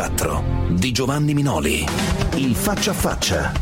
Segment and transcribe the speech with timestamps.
[0.00, 1.84] Mix 24 di Giovanni Minoli.
[2.36, 3.52] Il faccia a faccia.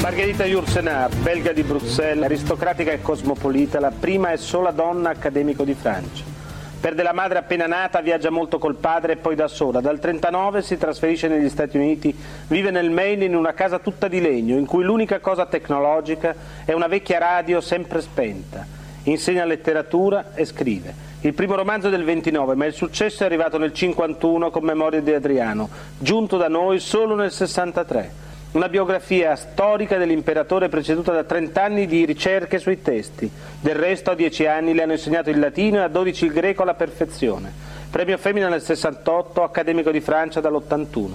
[0.00, 5.74] Margherita Yourcenar, belga di Bruxelles, aristocratica e cosmopolita, la prima e sola donna accademico di
[5.74, 6.22] Francia.
[6.78, 9.80] Perde la madre appena nata, viaggia molto col padre e poi da sola.
[9.80, 12.14] Dal 39 si trasferisce negli Stati Uniti,
[12.46, 16.72] vive nel Maine in una casa tutta di legno, in cui l'unica cosa tecnologica è
[16.74, 18.64] una vecchia radio sempre spenta.
[19.04, 21.05] Insegna letteratura e scrive.
[21.26, 25.12] Il primo romanzo del 29, ma il successo è arrivato nel 51 con Memorie di
[25.12, 25.68] Adriano,
[25.98, 28.12] giunto da noi solo nel 63.
[28.52, 33.28] Una biografia storica dell'imperatore preceduta da 30 anni di ricerche sui testi.
[33.60, 36.62] Del resto a 10 anni le hanno insegnato il latino e a 12 il greco
[36.62, 37.52] alla perfezione.
[37.90, 41.08] Premio Femmina nel 68, accademico di Francia dall'81.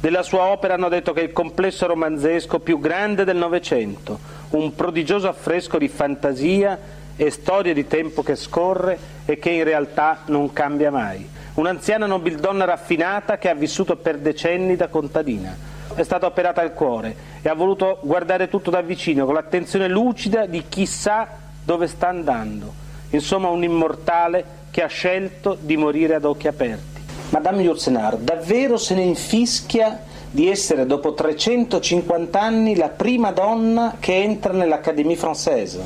[0.00, 4.18] Della sua opera hanno detto che è il complesso romanzesco più grande del Novecento,
[4.50, 6.76] un prodigioso affresco di fantasia
[7.16, 11.28] e storia di tempo che scorre e che in realtà non cambia mai.
[11.54, 15.54] Un'anziana nobildonna raffinata che ha vissuto per decenni da contadina.
[15.94, 20.46] È stata operata al cuore e ha voluto guardare tutto da vicino con l'attenzione lucida
[20.46, 21.28] di chi sa
[21.62, 22.72] dove sta andando.
[23.10, 27.00] Insomma, un immortale che ha scelto di morire ad occhi aperti.
[27.28, 34.14] Madame Yourcenar davvero se ne infischia di essere dopo 350 anni la prima donna che
[34.14, 35.80] entra nell'Académie française?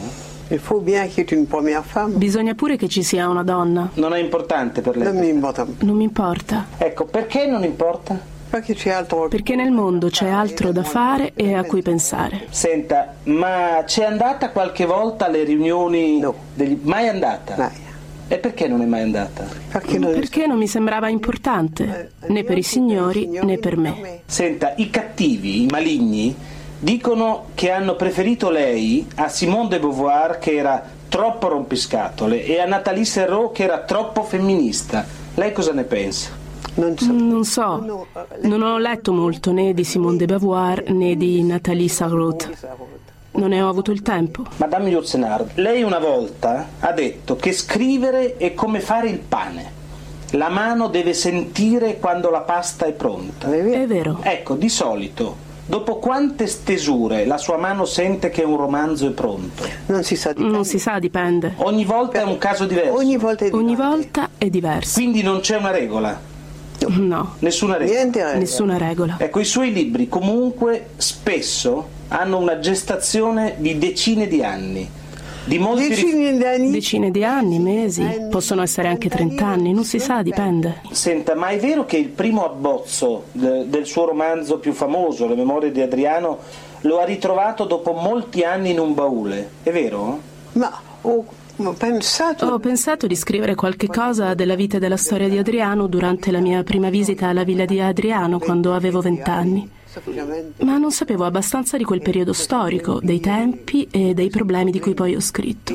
[2.15, 3.91] Bisogna pure che ci sia una donna.
[3.95, 5.13] Non è importante per lei?
[5.13, 5.67] Non mi importa.
[5.81, 6.67] Non mi importa.
[6.79, 8.35] Ecco, perché non importa?
[8.49, 12.47] Perché nel mondo c'è altro da fare e a cui pensare.
[12.51, 16.19] Senta, ma c'è andata qualche volta alle riunioni?
[16.21, 16.35] No.
[16.55, 16.79] Degli...
[16.83, 17.57] Mai andata?
[17.57, 17.85] Mai.
[18.29, 19.47] E perché non è mai andata?
[19.71, 24.23] Perché non, perché non mi sembrava importante, né per i signori né per me.
[24.27, 26.35] Senta, i cattivi, i maligni,
[26.79, 32.67] dicono che hanno preferito lei a Simone de Beauvoir che era troppo rompiscatole e a
[32.67, 35.05] Nathalie Serrault che era troppo femminista.
[35.35, 36.31] Lei cosa ne pensa?
[36.75, 37.13] Non so.
[37.13, 38.07] Non, so.
[38.43, 42.85] non ho letto molto né di Simone de Beauvoir né di Nathalie Sarraute.
[43.33, 44.45] Non ne ho avuto il tempo.
[44.57, 49.75] Madame Yourcenar, lei una volta ha detto che scrivere è come fare il pane.
[50.31, 53.51] La mano deve sentire quando la pasta è pronta.
[53.51, 54.19] È vero.
[54.23, 59.65] Ecco, di solito Dopo quante stesure la sua mano sente che un romanzo è pronto?
[59.87, 60.53] Non si sa, dipende.
[60.53, 61.55] Non si sa, dipende.
[61.57, 62.95] Ogni volta è un caso diverso.
[62.95, 64.95] Ogni volta è, Ogni volta è diverso.
[64.95, 66.21] Quindi non c'è una regola.
[66.87, 67.35] No.
[67.41, 68.03] Nessuna regola.
[68.03, 68.35] regola.
[68.35, 69.17] Nessuna regola.
[69.19, 74.89] Ecco, i suoi libri comunque spesso hanno una gestazione di decine di anni
[75.47, 79.85] di molti decine di anni, decine di anni mesi, possono essere anche 30 anni, non
[79.85, 80.83] si sa, dipende.
[80.91, 85.37] Senta, ma è vero che il primo abbozzo de, del suo romanzo più famoso, Le
[85.37, 86.39] memorie di Adriano,
[86.81, 89.51] lo ha ritrovato dopo molti anni in un baule?
[89.63, 90.21] È vero?
[90.53, 91.25] Ma ho
[91.73, 92.47] pensato...
[92.47, 96.41] Ho pensato di scrivere qualche cosa della vita e della storia di Adriano durante la
[96.41, 99.71] mia prima visita alla villa di Adriano quando avevo 20 anni.
[100.59, 104.95] Ma non sapevo abbastanza di quel periodo storico, dei tempi e dei problemi di cui
[104.95, 105.73] poi ho scritto.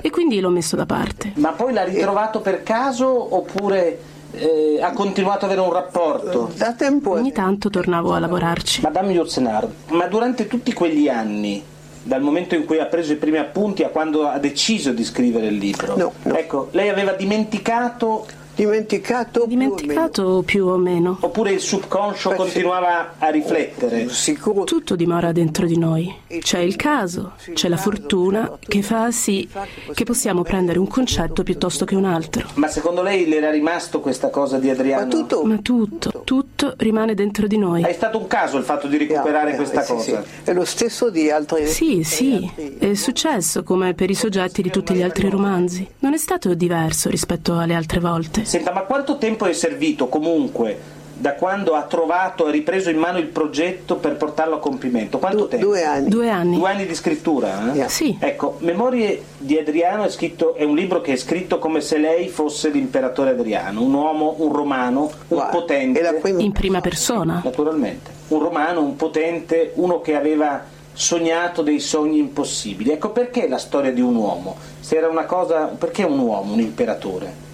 [0.00, 1.32] E quindi l'ho messo da parte.
[1.36, 3.98] Ma poi l'ha ritrovato per caso oppure
[4.32, 6.50] eh, ha continuato ad avere un rapporto?
[6.54, 7.12] Da tempo.
[7.12, 8.82] Ogni tanto tornavo a lavorarci.
[8.82, 11.62] Madame Yourcenar, ma durante tutti quegli anni
[12.02, 15.48] dal momento in cui ha preso i primi appunti a quando ha deciso di scrivere
[15.48, 15.96] il libro.
[15.96, 16.34] No, no.
[16.36, 21.18] Ecco, lei aveva dimenticato Dimenticato, Dimenticato più, o meno.
[21.20, 24.08] Oppure il subconscio Beh, continuava a riflettere?
[24.08, 24.64] Sicuro.
[24.64, 26.12] Tutto dimora dentro di noi.
[26.38, 29.46] C'è il caso, c'è la fortuna che fa sì
[29.92, 32.48] che possiamo prendere un concetto piuttosto che un altro.
[32.54, 35.04] Ma secondo lei le era rimasto questa cosa di Adriano?
[35.04, 36.45] Ma tutto, Ma tutto, tutto
[36.78, 37.82] rimane dentro di noi.
[37.82, 40.22] È stato un caso il fatto di recuperare yeah, questa yeah, cosa?
[40.22, 40.50] Sì, sì.
[40.50, 41.66] È lo stesso di altri.
[41.66, 45.86] Sì, sì, è successo come per i soggetti di tutti gli altri romanzi.
[46.00, 48.44] Non è stato diverso rispetto alle altre volte.
[48.44, 53.18] Senta, ma quanto tempo è servito comunque da quando ha trovato e ripreso in mano
[53.18, 55.18] il progetto per portarlo a compimento?
[55.18, 55.66] Quanto du- tempo?
[55.66, 56.08] Due anni.
[56.08, 56.56] Due anni.
[56.56, 57.72] Due anni di scrittura?
[57.72, 57.76] Eh?
[57.76, 57.88] Yeah.
[57.88, 58.16] Sì.
[58.20, 62.28] Ecco, Memorie di Adriano è, scritto, è, un libro che è scritto come se lei
[62.28, 65.50] fosse l'imperatore Adriano, un uomo, un romano, un wow.
[65.50, 66.20] potente.
[66.36, 67.40] In prima persona.
[67.42, 68.10] Naturalmente.
[68.28, 72.90] Un romano, un potente, uno che aveva sognato dei sogni impossibili.
[72.90, 74.56] Ecco perché la storia di un uomo?
[74.80, 77.45] Se era una cosa, perché un uomo, un imperatore?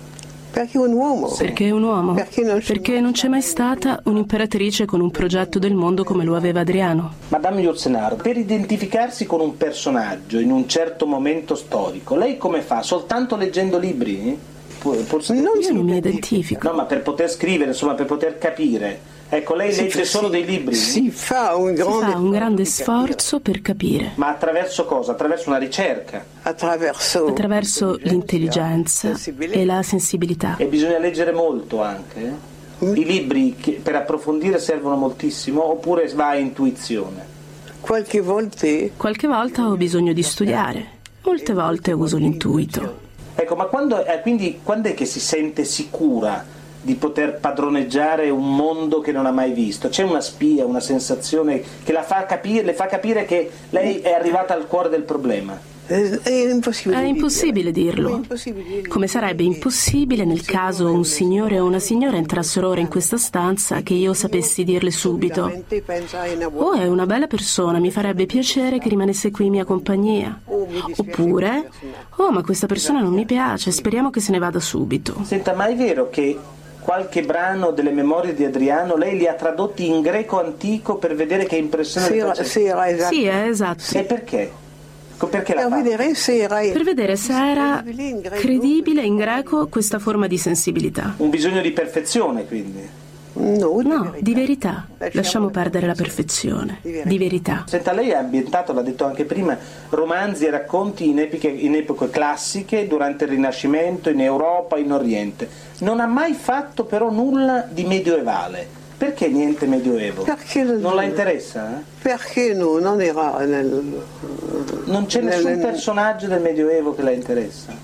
[0.52, 1.28] Perché un uomo.
[1.28, 1.44] Sì.
[1.44, 2.12] Perché un uomo.
[2.12, 6.36] Perché non, Perché non c'è mai stata un'imperatrice con un progetto del mondo come lo
[6.36, 7.14] aveva Adriano.
[7.28, 12.82] Madame Yourcenar, per identificarsi con un personaggio in un certo momento storico, lei come fa?
[12.82, 14.38] Soltanto leggendo libri?
[14.78, 16.68] Forse non io non mi identifico.
[16.68, 19.11] No, ma per poter scrivere, insomma, per poter capire.
[19.34, 20.74] Ecco, lei si legge solo dei libri?
[20.74, 24.12] Si fa un grande, fa un grande sforzo per capire.
[24.16, 25.12] Ma attraverso cosa?
[25.12, 26.22] Attraverso una ricerca?
[26.42, 30.56] Attraverso, attraverso l'intelligenza e la sensibilità.
[30.58, 32.30] E bisogna leggere molto anche?
[32.80, 37.24] I libri che per approfondire servono moltissimo oppure va a intuizione?
[37.80, 38.66] Qualche volta...
[38.98, 40.86] Qualche volta ho bisogno di studiare,
[41.22, 42.98] molte volte uso l'intuito.
[43.34, 46.51] Ecco, ma quando, eh, quindi quando è che si sente sicura
[46.82, 49.88] di poter padroneggiare un mondo che non ha mai visto?
[49.88, 54.52] C'è una spia, una sensazione che fa capire, le fa capire che lei è arrivata
[54.54, 55.70] al cuore del problema?
[55.84, 58.22] È impossibile, è impossibile dirlo.
[58.88, 63.82] Come sarebbe impossibile nel caso un signore o una signora entrassero ora in questa stanza
[63.82, 65.64] che io sapessi dirle subito.
[66.54, 70.40] Oh, è una bella persona, mi farebbe piacere che rimanesse qui in mia compagnia.
[70.46, 71.68] Oppure,
[72.16, 75.20] oh, ma questa persona non mi piace, speriamo che se ne vada subito.
[75.24, 76.38] Senta, ma è vero che
[76.82, 81.44] qualche brano delle memorie di Adriano lei li ha tradotti in greco antico per vedere
[81.44, 82.44] che impressione sì, faceva?
[82.44, 83.14] Sì, esatto.
[83.14, 83.98] Sì, è esatto.
[83.98, 84.52] E perché?
[85.30, 87.84] Perché per vedere, se era, per vedere se era
[88.32, 91.14] credibile in greco questa forma di sensibilità.
[91.18, 93.00] Un bisogno di perfezione, quindi.
[93.34, 94.18] No, di, no, verità.
[94.20, 94.86] di verità.
[95.12, 96.78] Lasciamo perdere la perfezione.
[96.82, 97.64] Di verità.
[97.66, 99.56] Senta, lei ha ambientato, l'ha detto anche prima,
[99.88, 105.48] romanzi e racconti in, epiche, in epoche classiche, durante il Rinascimento, in Europa, in Oriente.
[105.78, 108.80] Non ha mai fatto però nulla di medioevale.
[109.02, 110.22] Perché niente medioevo?
[110.22, 111.76] Perché non la interessa?
[111.76, 111.82] Eh?
[112.02, 112.78] Perché no?
[112.78, 114.00] Non era nel...
[114.84, 115.58] Non c'è nessun nel...
[115.58, 117.74] personaggio del medioevo che la interessa?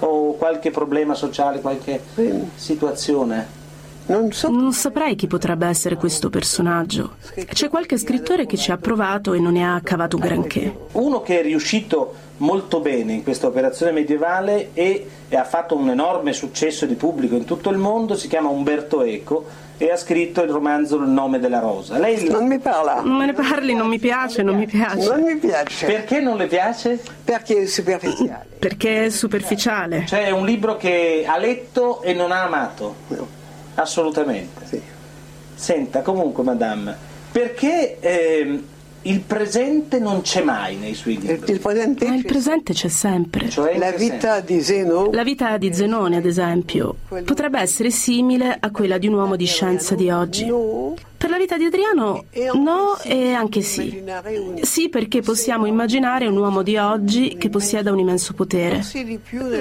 [0.00, 2.02] O qualche problema sociale, qualche
[2.54, 3.57] situazione?
[4.08, 4.48] Non, so.
[4.50, 7.16] non saprei chi potrebbe essere questo personaggio.
[7.46, 10.74] C'è qualche scrittore che ci ha provato e non ne ha cavato granché.
[10.92, 15.90] Uno che è riuscito molto bene in questa operazione medievale e, e ha fatto un
[15.90, 19.46] enorme successo di pubblico in tutto il mondo si chiama Umberto Eco
[19.76, 21.98] e ha scritto il romanzo Il nome della rosa.
[21.98, 23.00] Lei non mi parla.
[23.00, 25.08] Non me ne parli, non mi piace, non mi piace.
[25.08, 25.86] Non mi piace.
[25.86, 27.00] Perché non le piace?
[27.22, 28.46] Perché è superficiale.
[28.58, 30.04] Perché è superficiale.
[30.06, 32.94] Cioè è un libro che ha letto e non ha amato.
[33.08, 33.37] No.
[33.78, 34.66] Assolutamente.
[34.66, 34.82] Sì.
[35.54, 36.96] Senta, comunque, madame,
[37.30, 38.62] perché eh,
[39.08, 41.52] il presente non c'è mai nei suoi libri?
[41.52, 43.48] Il presente, Ma il presente c'è sempre.
[43.48, 45.10] Cioè, la vita di Zeno.
[45.12, 49.46] La vita di Zenone, ad esempio, potrebbe essere simile a quella di un uomo di
[49.46, 50.46] scienza di oggi.
[51.18, 52.24] Per la vita di Adriano
[52.54, 54.04] no e anche sì.
[54.60, 58.82] Sì perché possiamo immaginare un uomo di oggi che possieda un immenso potere.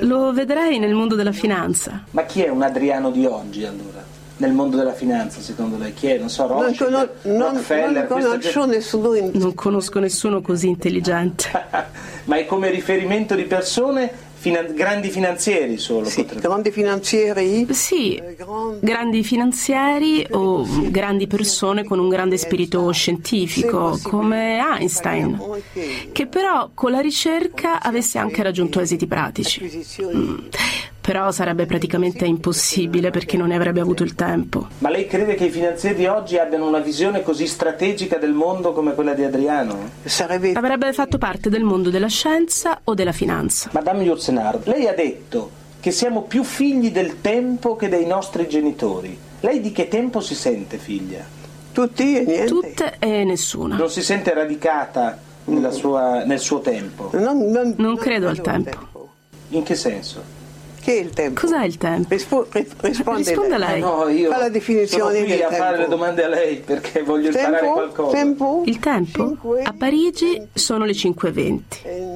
[0.02, 2.04] Lo vedrei nel mondo della finanza.
[2.12, 4.17] Ma chi è un Adriano di oggi allora?
[4.38, 5.94] Nel mondo della finanza, secondo lei?
[5.94, 6.18] Chi è?
[6.18, 8.08] Non so, Rothschild, non, non, Rockefeller?
[8.08, 9.14] non conosco nessuno.
[9.16, 9.32] In...
[9.34, 11.50] Non conosco nessuno così intelligente.
[12.26, 18.22] Ma è come riferimento di persone Finan- grandi finanzieri solo sì, grandi finanzieri sì
[18.80, 25.42] grandi finanzieri o grandi persone con un grande spirito scientifico come Einstein
[26.12, 30.38] che però con la ricerca avesse anche raggiunto esiti pratici mm.
[31.08, 35.46] Però sarebbe praticamente impossibile perché non ne avrebbe avuto il tempo ma lei crede che
[35.46, 39.90] i finanzieri oggi abbiano una visione così strategica del mondo come quella di Adriano?
[40.04, 40.52] Sarebbe...
[40.52, 45.50] avrebbe fatto parte del mondo della scienza o della finanza Madame Yourcenar, lei ha detto
[45.80, 49.18] che siamo più figli del tempo che dei nostri genitori.
[49.40, 51.24] Lei di che tempo si sente figlia?
[51.72, 52.46] Tutti e niente.
[52.48, 53.78] Tutte e nessuna.
[53.78, 55.18] Non si sente radicata
[55.70, 57.12] sua, nel suo tempo?
[57.14, 58.70] Non, non, non credo al tempo.
[58.70, 59.10] tempo.
[59.50, 60.37] In che senso?
[60.88, 61.42] Che è il tempo?
[61.42, 62.08] Cos'è il tempo?
[62.08, 63.76] Rispo- risponde Risponda lei.
[63.76, 65.56] Eh no, io Fa la definizione sono qui del a tempo.
[65.66, 67.74] fare le domande a lei perché voglio imparare Tempo?
[67.74, 68.16] qualcosa.
[68.16, 68.62] Tempo?
[68.66, 69.26] Il tempo?
[69.28, 69.62] Cinque.
[69.64, 71.60] A Parigi sono le 5.20,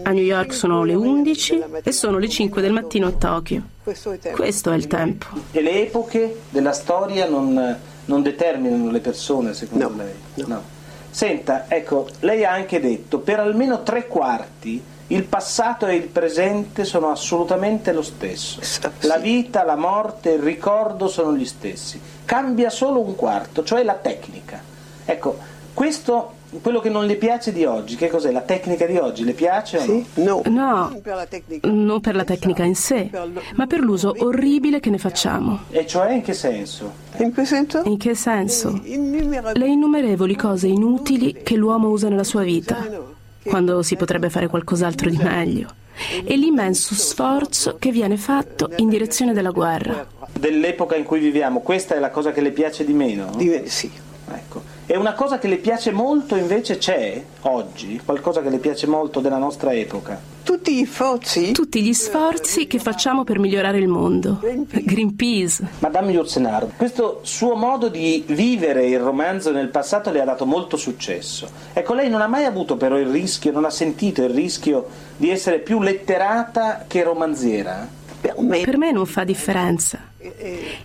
[0.04, 3.62] a New York sono le 11 e sono le 5 del mattino a Tokyo.
[3.84, 4.38] Questo è il tempo.
[4.42, 5.26] Questo è il tempo.
[5.52, 10.46] E le epoche della storia non, non determinano le persone, secondo No, lei?
[10.48, 10.64] no.
[11.10, 14.82] Senta, ecco, lei ha anche detto per almeno tre quarti
[15.14, 18.60] il passato e il presente sono assolutamente lo stesso.
[18.62, 18.80] Sì.
[19.02, 22.00] La vita, la morte, il ricordo sono gli stessi.
[22.26, 24.62] Cambia solo un quarto, cioè la tecnica.
[25.06, 25.38] Ecco,
[25.74, 28.30] questo quello che non le piace di oggi, che cos'è?
[28.30, 30.06] La tecnica di oggi le piace o Sì?
[30.16, 30.42] No.
[30.48, 31.70] No, Non per la tecnica.
[31.72, 33.10] non per la tecnica in sé,
[33.56, 35.60] ma per l'uso orribile che ne facciamo.
[35.70, 36.92] E cioè in che senso?
[37.20, 37.82] In che senso?
[37.86, 38.82] In che senso?
[38.84, 43.00] Le innumerevoli cose inutili che l'uomo usa nella sua vita, che-
[43.44, 45.68] quando si potrebbe fare qualcos'altro di meglio,
[46.24, 50.06] e l'immenso sforzo che viene fatto in direzione della guerra.
[50.32, 53.32] Dell'epoca in cui viviamo, questa è la cosa che le piace di meno?
[53.36, 53.92] Di- Sì.
[54.34, 54.62] Ecco.
[54.86, 59.20] E una cosa che le piace molto invece c'è oggi, qualcosa che le piace molto
[59.20, 60.20] della nostra epoca.
[60.44, 64.40] Tutti gli sforzi Tutti gli sforzi che facciamo per migliorare il mondo.
[64.42, 65.68] Greenpeace.
[65.80, 70.78] Madame Yourcenar, questo suo modo di vivere il romanzo nel passato le ha dato molto
[70.78, 71.48] successo.
[71.74, 75.30] Ecco, lei non ha mai avuto però il rischio, non ha sentito il rischio di
[75.30, 77.88] essere più letterata che romanziera?
[78.22, 80.00] Per me non fa differenza.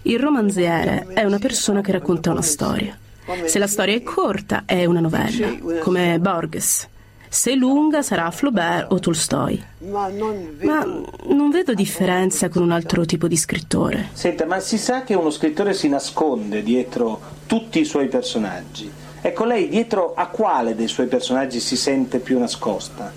[0.03, 2.97] Il romanziere è una persona che racconta una storia.
[3.45, 5.49] Se la storia è corta è una novella,
[5.81, 6.89] come Borges.
[7.37, 9.63] Se è lunga sarà Flaubert o Tolstoi.
[9.91, 14.09] Ma non vedo differenza con un altro tipo di scrittore.
[14.15, 18.91] Senta, ma si sa che uno scrittore si nasconde dietro tutti i suoi personaggi.
[19.21, 23.13] Ecco, lei dietro a quale dei suoi personaggi si sente più nascosta?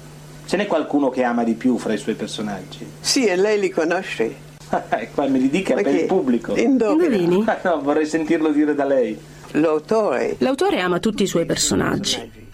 [0.46, 2.86] Ce n'è qualcuno che ama di più fra i suoi personaggi?
[3.00, 4.36] Sì, e lei li conosce.
[4.90, 6.58] ecco, me li dica per il pubblico.
[6.58, 7.46] Indovini?
[7.64, 9.18] no, vorrei sentirlo dire da lei.
[9.52, 10.36] L'autore.
[10.40, 12.48] L'autore ama tutti i suoi personaggi.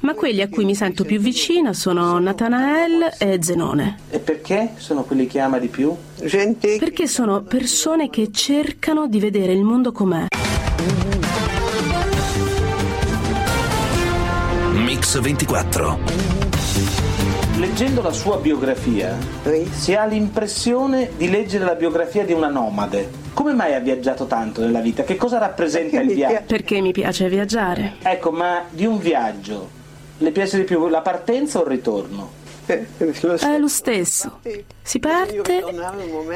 [0.00, 3.98] Ma quelli a cui mi sento più vicina sono Nathanael e Zenone.
[4.10, 5.94] E perché sono quelli che ama di più?
[6.22, 6.76] Gente.
[6.78, 10.26] Perché sono persone che cercano di vedere il mondo com'è.
[14.72, 15.98] Mix 24.
[17.56, 19.16] Leggendo la sua biografia,
[19.70, 23.23] si ha l'impressione di leggere la biografia di una nomade.
[23.34, 25.02] Come mai ha viaggiato tanto nella vita?
[25.02, 26.42] Che cosa rappresenta Perché il viaggio?
[26.46, 27.94] Perché mi piace viaggiare.
[28.00, 29.82] Ecco, ma di un viaggio
[30.18, 32.42] le piace di più la partenza o il ritorno?
[32.66, 32.86] Eh,
[33.20, 34.38] lo È lo stesso.
[34.82, 35.62] Si parte,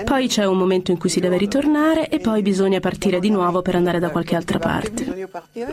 [0.04, 3.62] poi c'è un momento in cui si deve ritornare e poi bisogna partire di nuovo
[3.62, 5.06] per andare da qualche altra parte.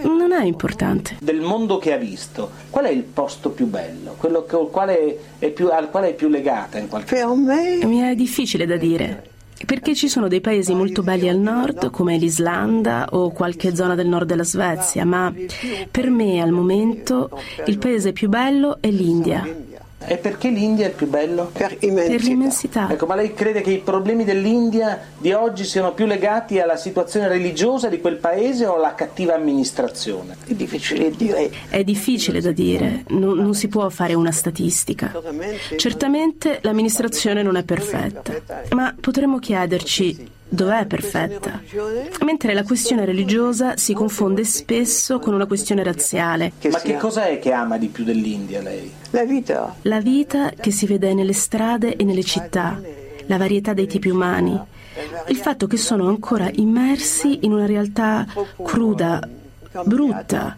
[0.04, 1.18] Non è importante.
[1.20, 4.16] Del mondo che ha visto, qual è il posto più bello?
[4.18, 8.00] Quello col quale è più, al quale è più legata in qualche Per me, Mi
[8.00, 9.34] è difficile da dire.
[9.66, 14.08] Perché ci sono dei paesi molto belli al nord, come l'Islanda o qualche zona del
[14.08, 15.34] nord della Svezia, ma
[15.90, 17.30] per me al momento
[17.66, 19.44] il paese più bello è l'India,
[20.08, 21.50] E perché l'India è il più bello?
[21.54, 22.28] per per immensità.
[22.28, 22.92] l'immensità.
[22.92, 27.28] Ecco, ma lei crede che i problemi dell'India di oggi siano più legati alla situazione
[27.28, 30.38] religiosa di quel paese o alla cattiva amministrazione?
[30.46, 31.52] È difficile dire.
[31.70, 35.12] È difficile da dire, non, non si può fare una statistica.
[35.76, 38.34] Certamente l'amministrazione non è perfetta,
[38.72, 41.62] ma potremmo chiederci dov'è perfetta.
[42.24, 46.54] Mentre la questione religiosa si confonde spesso con una questione razziale.
[46.70, 48.92] Ma che cosa è che ama di più dell'India lei?
[49.16, 49.76] la vita.
[49.84, 52.80] La vita che si vede nelle strade e nelle città,
[53.28, 54.60] la varietà dei tipi umani,
[55.28, 58.26] il fatto che sono ancora immersi in una realtà
[58.62, 59.28] cruda,
[59.86, 60.58] brutta,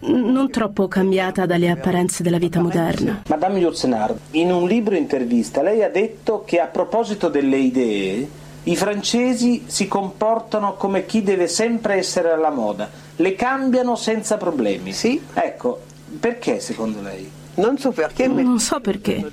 [0.00, 3.22] non troppo cambiata dalle apparenze della vita moderna.
[3.28, 8.28] Madame Yourcenar, in un libro intervista lei ha detto che a proposito delle idee
[8.64, 14.92] i francesi si comportano come chi deve sempre essere alla moda, le cambiano senza problemi.
[14.92, 15.20] Sì.
[15.34, 15.80] Ecco,
[16.20, 17.30] perché secondo lei?
[17.54, 19.30] Non so perché, Non so perché,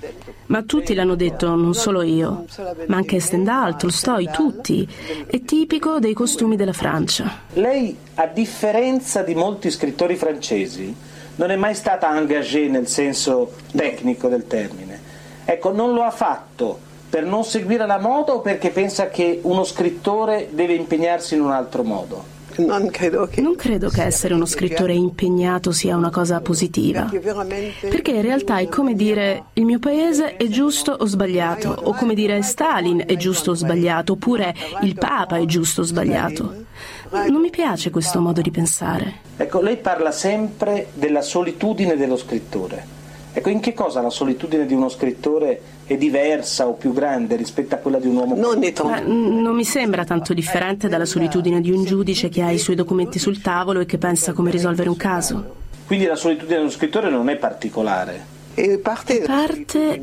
[0.47, 2.45] ma tutti l'hanno detto, non solo io,
[2.87, 4.85] ma anche Stendhal, Tolstoi, tutti.
[5.25, 7.43] È tipico dei costumi della Francia.
[7.53, 10.93] Lei, a differenza di molti scrittori francesi,
[11.35, 14.99] non è mai stata engagée nel senso tecnico del termine.
[15.45, 19.63] Ecco, non lo ha fatto per non seguire la moda o perché pensa che uno
[19.63, 22.37] scrittore deve impegnarsi in un altro modo?
[22.65, 23.41] non credo che...
[23.41, 27.09] Non credo che essere uno scrittore impegnato sia una cosa positiva.
[27.09, 32.13] Perché in realtà è come dire il mio paese è giusto o sbagliato, o come
[32.13, 36.65] dire Stalin è giusto o sbagliato, oppure il Papa è giusto o sbagliato.
[37.11, 39.27] Non mi piace questo modo di pensare.
[39.37, 42.97] Ecco, lei parla sempre della solitudine dello scrittore.
[43.31, 47.75] Ecco, in che cosa la solitudine di uno scrittore è diversa o più grande rispetto
[47.75, 51.71] a quella di un uomo Non Ma non mi sembra tanto differente dalla solitudine di
[51.71, 54.97] un giudice che ha i suoi documenti sul tavolo e che pensa come risolvere un
[54.97, 55.55] caso.
[55.85, 58.37] Quindi la solitudine dello scrittore non è particolare.
[58.53, 59.99] È parte, Parte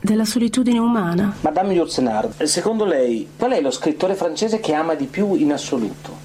[0.00, 1.34] della solitudine umana.
[1.40, 6.19] Madame Yourcenar, secondo lei qual è lo scrittore francese che ama di più in assoluto?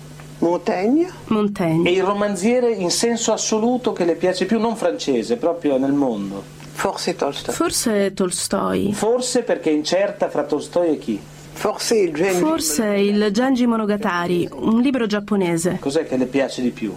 [0.49, 1.89] Montaigne, E Montaigne.
[1.89, 6.53] il romanziere in senso assoluto che le piace più, non francese, proprio nel mondo?
[6.75, 7.53] forse Tolstoi.
[7.55, 8.93] Forse Tolstoi.
[8.93, 11.19] Forse perché è incerta fra Tolstoi e chi?
[11.53, 12.45] Forse il genio.
[12.45, 15.77] Forse il Genji Monogatari, un libro giapponese.
[15.79, 16.93] Cos'è che le piace di più?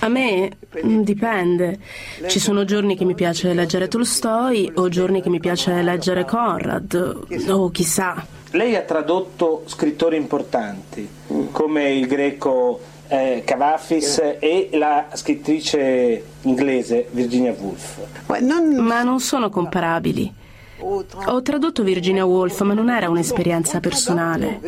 [0.00, 0.50] A me
[0.84, 1.78] mm, dipende.
[2.26, 7.26] Ci sono giorni che mi piace leggere Tolstoi o giorni che mi piace leggere Conrad
[7.48, 8.26] o chissà.
[8.50, 11.08] Lei ha tradotto scrittori importanti
[11.52, 17.98] come il greco eh, Cavafis e la scrittrice inglese Virginia Woolf.
[18.26, 20.44] Ma non sono comparabili.
[20.78, 24.60] Ho tradotto Virginia Woolf, ma non era un'esperienza personale.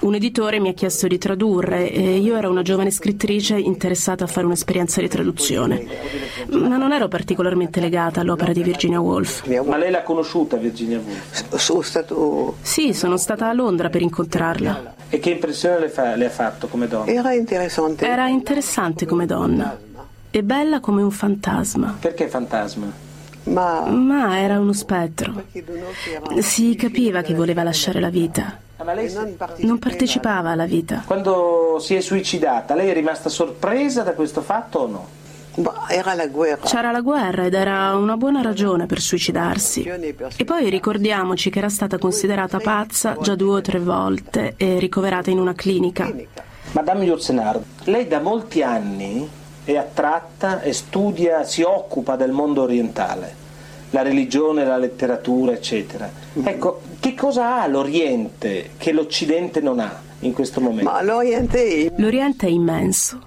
[0.00, 4.26] Un editore mi ha chiesto di tradurre e io ero una giovane scrittrice interessata a
[4.26, 5.86] fare un'esperienza di traduzione.
[6.50, 9.46] Ma non ero particolarmente legata all'opera di Virginia Woolf.
[9.64, 12.54] Ma lei l'ha conosciuta Virginia Woolf?
[12.62, 14.94] Sì, sono stata a Londra per incontrarla.
[15.08, 17.10] E che impressione le, fa- le ha fatto come donna?
[17.10, 18.06] Era interessante.
[18.06, 19.78] Era interessante come donna
[20.30, 21.96] e bella come un fantasma.
[21.98, 23.06] Perché fantasma?
[23.48, 23.86] Ma...
[23.86, 25.44] Ma era uno spettro.
[26.38, 28.58] Si capiva che voleva lasciare la vita.
[29.58, 31.02] Non partecipava alla vita.
[31.06, 35.08] Quando si è suicidata, lei è rimasta sorpresa da questo fatto o no?
[35.88, 36.68] Era la guerra.
[36.68, 39.82] C'era la guerra ed era una buona ragione per suicidarsi.
[39.82, 45.30] E poi ricordiamoci che era stata considerata pazza già due o tre volte e ricoverata
[45.30, 46.14] in una clinica.
[46.72, 49.28] Madame Yourcenar, lei da molti anni
[49.72, 53.34] è attratta e studia, si occupa del mondo orientale,
[53.90, 56.10] la religione, la letteratura, eccetera.
[56.42, 60.90] Ecco, che cosa ha l'Oriente che l'Occidente non ha in questo momento?
[60.90, 63.20] Ma l'Oriente, L'Oriente è immenso.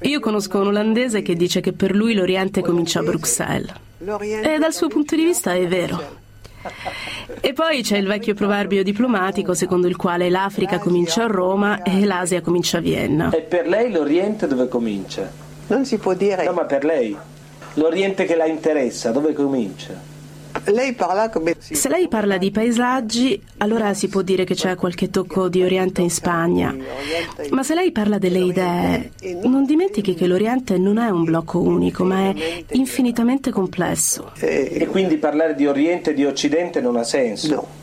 [0.00, 3.72] Io conosco un olandese che dice che per lui l'Oriente comincia a Bruxelles.
[4.00, 6.21] E dal suo punto di vista è vero.
[7.40, 12.04] E poi c'è il vecchio proverbio diplomatico secondo il quale l'Africa comincia a Roma e
[12.04, 13.30] l'Asia comincia a Vienna.
[13.30, 15.42] E per lei l'Oriente dove comincia?
[15.72, 16.44] non si può dire.
[16.44, 17.16] No, ma per lei?
[17.74, 20.11] L'Oriente che la interessa, dove comincia?
[20.66, 25.10] Lei parla come Se lei parla di paesaggi, allora si può dire che c'è qualche
[25.10, 26.74] tocco di Oriente in Spagna.
[27.50, 32.04] Ma se lei parla delle idee, non dimentichi che l'Oriente non è un blocco unico,
[32.04, 34.32] ma è infinitamente complesso.
[34.38, 37.54] E quindi parlare di Oriente e di Occidente non ha senso?
[37.54, 37.80] No.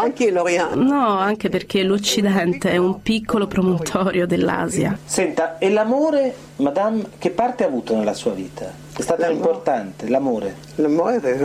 [0.00, 0.74] Anche l'Oriente.
[0.76, 4.96] No, anche perché l'Occidente è un piccolo promontorio dell'Asia.
[5.04, 8.72] Senta, e l'amore, madame, che parte ha avuto nella sua vita?
[8.96, 9.36] È stato L'amore.
[9.38, 10.56] importante, l'amore.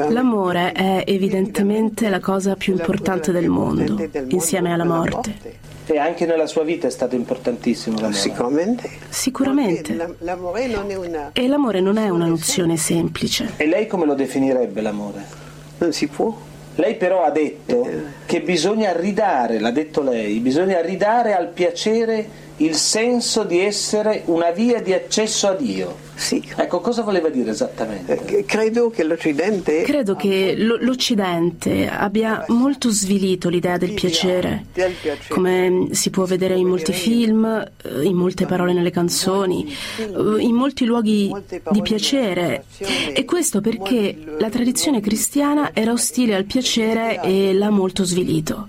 [0.09, 5.61] L'amore è evidentemente la cosa più importante del mondo, insieme alla morte.
[5.85, 8.15] E anche nella sua vita è stato importantissimo l'amore.
[8.15, 8.89] Sicuramente.
[9.09, 9.93] Sicuramente.
[9.95, 11.29] L'am- L'amore non è una.
[11.33, 13.53] E l'amore non è una nozione semplice.
[13.57, 15.25] E lei come lo definirebbe l'amore?
[15.79, 16.33] Non si può.
[16.75, 17.87] Lei però ha detto
[18.25, 22.27] che bisogna ridare, l'ha detto lei, bisogna ridare al piacere
[22.57, 26.11] il senso di essere una via di accesso a Dio.
[26.15, 26.41] Sì.
[26.55, 28.23] Ecco, cosa voleva dire esattamente?
[28.25, 29.81] Eh, Credo che l'Occidente.
[29.81, 34.65] Credo che lo- l'Occidente abbia molto svilito l'idea del piacere,
[35.27, 40.05] come si può vedere in molti film, eh, in molte parole nelle canzoni, eh,
[40.41, 41.33] in molti luoghi
[41.71, 42.65] di piacere.
[43.13, 48.67] E questo perché la tradizione cristiana era ostile al piacere e l'ha molto svilito.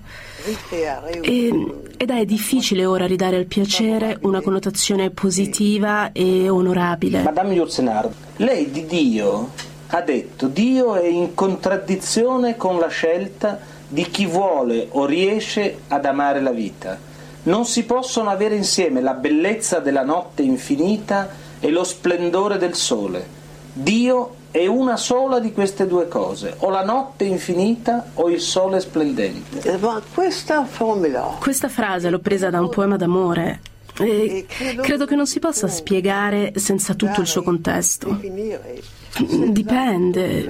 [1.21, 7.23] E- ed è difficile ora ridare al piacere una connotazione positiva e onorabile.
[7.23, 9.49] Madame Yourcenar, lei di Dio
[9.87, 16.05] ha detto Dio è in contraddizione con la scelta di chi vuole o riesce ad
[16.05, 16.97] amare la vita.
[17.43, 21.29] Non si possono avere insieme la bellezza della notte infinita
[21.59, 23.25] e lo splendore del sole.
[23.71, 28.79] Dio è una sola di queste due cose, o la notte infinita o il sole
[28.79, 29.59] splendente.
[29.69, 31.35] Eh, Ma questa formula.
[31.41, 33.59] Questa frase l'ho presa da un poema d'amore
[33.99, 38.17] e credo che non si possa spiegare senza tutto il suo contesto.
[39.17, 40.45] Dipende,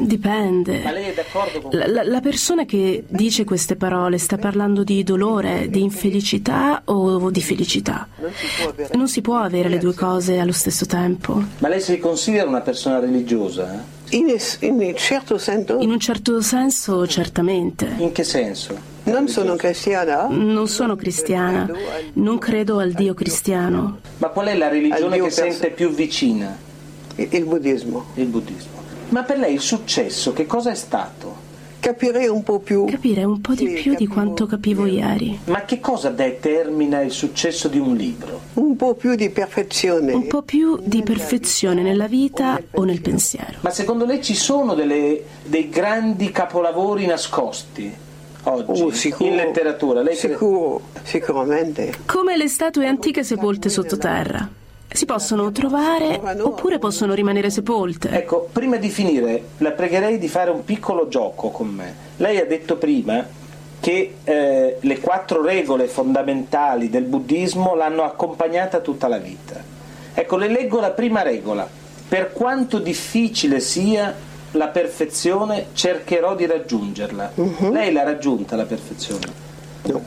[0.00, 0.80] dipende.
[0.84, 4.84] Ma lei è d'accordo con La, la- la persona che dice queste parole sta parlando
[4.84, 8.06] di dolore, di infelicità o di felicità?
[8.20, 8.96] Non si può avere.
[8.96, 11.42] Non si può avere le due cose allo stesso tempo.
[11.58, 13.72] Ma lei si considera una persona religiosa?
[13.74, 13.98] eh?
[14.16, 14.26] In,
[14.60, 17.94] in un certo senso, In un certo senso, certamente.
[17.98, 18.88] In che senso?
[19.04, 20.26] non sono cristiana.
[20.28, 21.68] Non sono cristiana,
[22.14, 23.98] non credo al Dio cristiano.
[24.18, 26.68] Ma qual è la religione che sente più vicina?
[27.16, 28.06] Il buddismo.
[28.14, 28.78] Il buddismo.
[29.10, 31.48] Ma per lei il successo che cosa è stato?
[31.80, 32.84] Capire un po' più.
[32.84, 35.38] Capire un po' di Sì, più di quanto capivo ieri.
[35.44, 38.40] Ma che cosa determina il successo di un libro?
[38.54, 40.12] Un po' più di perfezione.
[40.12, 43.54] Un po' più di perfezione nella vita o nel pensiero.
[43.62, 47.90] Ma secondo lei ci sono delle- dei grandi capolavori nascosti
[48.42, 49.30] oggi Oh, sicuro.
[49.30, 50.02] in letteratura?
[50.02, 51.94] Lei crede- Sicuro, sicuramente.
[52.04, 54.46] Come le statue antiche sepolte sottoterra.
[54.92, 58.10] Si possono trovare oppure possono rimanere sepolte.
[58.10, 61.94] Ecco, prima di finire, la pregherei di fare un piccolo gioco con me.
[62.16, 63.24] Lei ha detto prima
[63.78, 69.62] che eh, le quattro regole fondamentali del buddismo l'hanno accompagnata tutta la vita.
[70.12, 71.68] Ecco, le leggo la prima regola.
[72.08, 74.12] Per quanto difficile sia
[74.52, 77.32] la perfezione, cercherò di raggiungerla.
[77.70, 79.26] Lei l'ha raggiunta la perfezione.
[79.82, 80.02] No.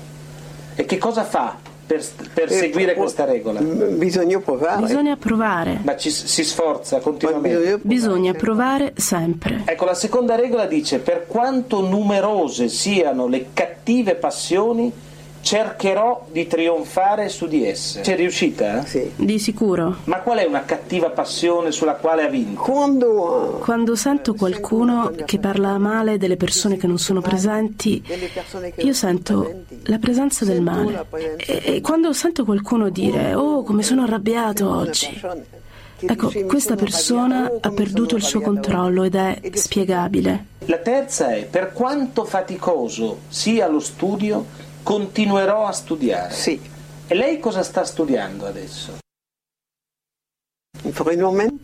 [0.75, 3.59] E che cosa fa per, per seguire Eh, questa regola?
[3.61, 4.81] Bisogna provare.
[4.81, 5.79] Bisogna provare.
[5.83, 7.47] Ma ci- si sforza Ma continuamente.
[7.47, 7.81] bisogna provare.
[7.83, 9.61] Bisogna provare sempre.
[9.65, 14.91] Ecco, la seconda regola dice, per quanto numerose siano le cattive passioni,
[15.43, 17.99] cercherò di trionfare su di esse.
[17.99, 18.81] C'è riuscita?
[18.81, 18.87] eh?
[18.87, 19.11] Sì.
[19.15, 19.97] Di sicuro.
[20.05, 22.61] Ma qual è una cattiva passione sulla quale ha vinto?
[22.61, 28.01] Quando Quando sento qualcuno che parla male delle persone che non sono presenti,
[28.77, 31.05] io sento la presenza del male.
[31.35, 35.21] E, e quando sento qualcuno dire, oh, come sono arrabbiato oggi.
[36.05, 40.45] Ecco, questa persona ha perduto il suo controllo ed è spiegabile.
[40.65, 44.45] La terza è, per quanto faticoso sia lo studio,
[44.83, 46.33] continuerò a studiare.
[46.33, 46.59] Sì.
[47.07, 49.01] E lei cosa sta studiando adesso?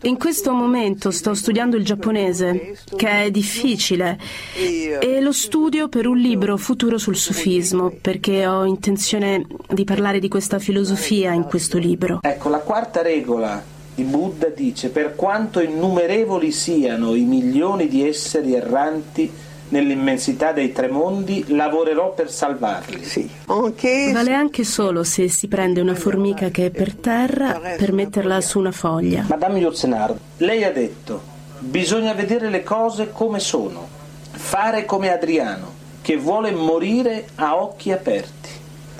[0.02, 4.18] In questo momento sto studiando il giapponese, che è difficile,
[4.54, 10.28] e lo studio per un libro futuro sul sufismo, perché ho intenzione di parlare di
[10.28, 12.20] questa filosofia in questo libro.
[12.22, 13.62] Ecco, la quarta regola
[13.94, 19.30] di Buddha dice, per quanto innumerevoli siano i milioni di esseri erranti,
[19.70, 23.04] nell'immensità dei tre mondi, lavorerò per salvarli.
[23.04, 23.28] Sì.
[23.46, 28.58] Vale anche solo se si prende una formica che è per terra per metterla su
[28.58, 29.24] una foglia.
[29.28, 31.20] Madame Yourcenar, lei ha detto,
[31.58, 33.88] bisogna vedere le cose come sono,
[34.30, 38.48] fare come Adriano, che vuole morire a occhi aperti.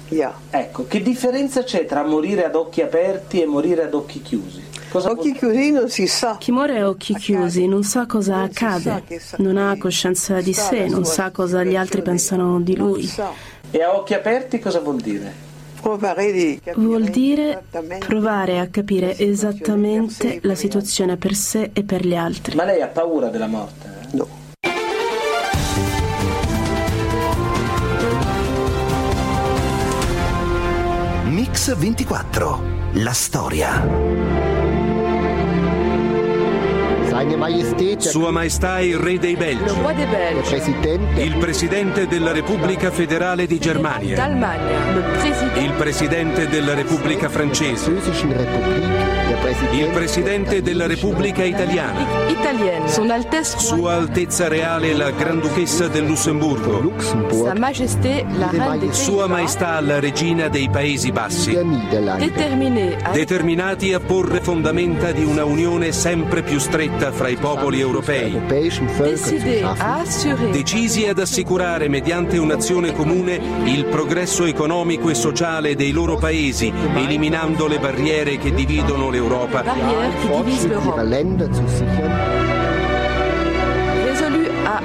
[0.09, 0.35] Yeah.
[0.51, 4.63] Ecco, che differenza c'è tra morire ad occhi aperti e morire ad occhi chiusi?
[4.91, 6.37] Cosa occhi chiusi non si sa.
[6.37, 9.05] Chi muore a occhi chiusi non sa cosa accade,
[9.37, 13.09] non ha coscienza di sé, non sa cosa gli altri pensano di lui.
[13.71, 15.49] E a occhi aperti cosa vuol dire?
[16.75, 17.63] Vuol dire
[18.01, 22.57] provare a capire esattamente la situazione per sé e per gli altri.
[22.57, 23.87] Ma lei ha paura della morte?
[23.87, 24.17] Eh?
[24.17, 24.29] No.
[31.27, 32.79] Mix 24.
[32.95, 34.60] La storia.
[38.11, 39.73] Sua Maestà il Re dei Belgi,
[41.23, 42.09] il Presidente.
[42.11, 44.27] Della Repubblica Federale di Germania,
[45.55, 47.91] il Presidente della Repubblica Francese,
[49.73, 51.45] il Presidente della Repubblica.
[51.45, 52.87] Italiana,
[53.59, 56.93] Sua Altezza Reale la Granduchessa del Lussemburgo,
[58.91, 61.57] Sua Maestà la Regina dei Paesi Bassi,
[63.13, 68.39] determinati a porre fondamenta di una unione sempre più stretta fra i popoli europei,
[70.51, 77.67] decisi ad assicurare mediante un'azione comune il progresso economico e sociale dei loro paesi, eliminando
[77.67, 79.63] le barriere che dividono l'Europa.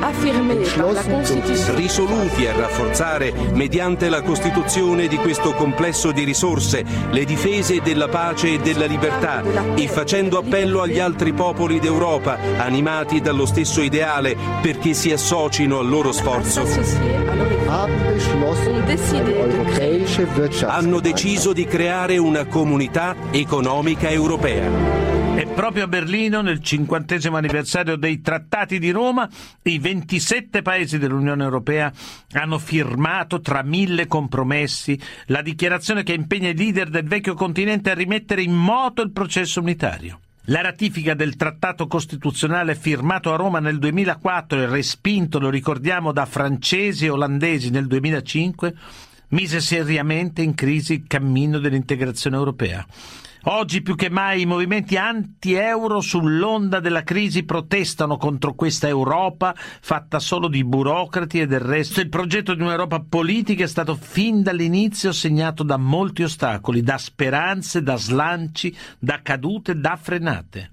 [0.06, 1.76] Qui divise l'Europe.
[1.76, 8.54] risoluti a rafforzare mediante la costituzione di questo complesso di risorse le difese della pace
[8.54, 9.42] e della libertà
[9.74, 15.90] e facendo appello agli altri popoli d'Europa animati dallo stesso ideale perché si associno al
[15.90, 16.64] loro sforzo.
[20.68, 25.15] Hanno deciso di creare una comunità economica europea.
[25.56, 29.28] Proprio a Berlino, nel cinquantesimo anniversario dei Trattati di Roma,
[29.64, 31.92] i 27 paesi dell'Unione Europea
[32.34, 37.94] hanno firmato tra mille compromessi la dichiarazione che impegna i leader del vecchio continente a
[37.94, 40.20] rimettere in moto il processo unitario.
[40.48, 46.26] La ratifica del trattato costituzionale firmato a Roma nel 2004 e respinto, lo ricordiamo, da
[46.26, 48.76] francesi e olandesi nel 2005,
[49.30, 52.86] mise seriamente in crisi il cammino dell'integrazione europea.
[53.48, 60.18] Oggi più che mai i movimenti anti-euro sull'onda della crisi protestano contro questa Europa fatta
[60.18, 65.12] solo di burocrati e del resto il progetto di un'Europa politica è stato fin dall'inizio
[65.12, 70.72] segnato da molti ostacoli, da speranze, da slanci, da cadute, da frenate.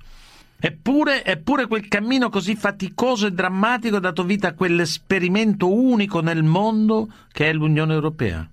[0.58, 6.42] Eppure, eppure quel cammino così faticoso e drammatico ha dato vita a quell'esperimento unico nel
[6.42, 8.48] mondo che è l'Unione Europea.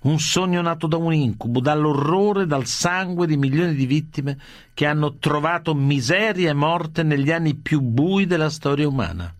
[0.00, 4.38] Un sogno nato da un incubo, dall'orrore, dal sangue di milioni di vittime
[4.72, 9.34] che hanno trovato miseria e morte negli anni più bui della storia umana.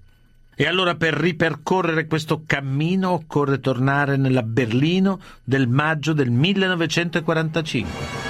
[0.55, 8.28] E allora per ripercorrere questo cammino occorre tornare nella Berlino del maggio del 1945.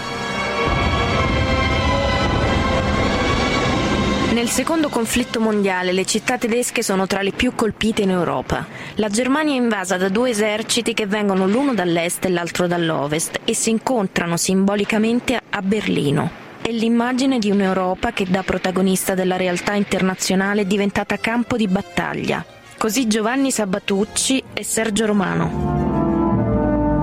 [4.39, 8.65] Nel secondo conflitto mondiale le città tedesche sono tra le più colpite in Europa.
[8.95, 13.53] La Germania è invasa da due eserciti che vengono l'uno dall'est e l'altro dall'ovest e
[13.53, 16.31] si incontrano simbolicamente a Berlino.
[16.63, 22.45] È l'immagine di un'Europa che da protagonista della realtà internazionale è diventata campo di battaglia.
[22.79, 25.87] Così Giovanni Sabatucci e Sergio Romano.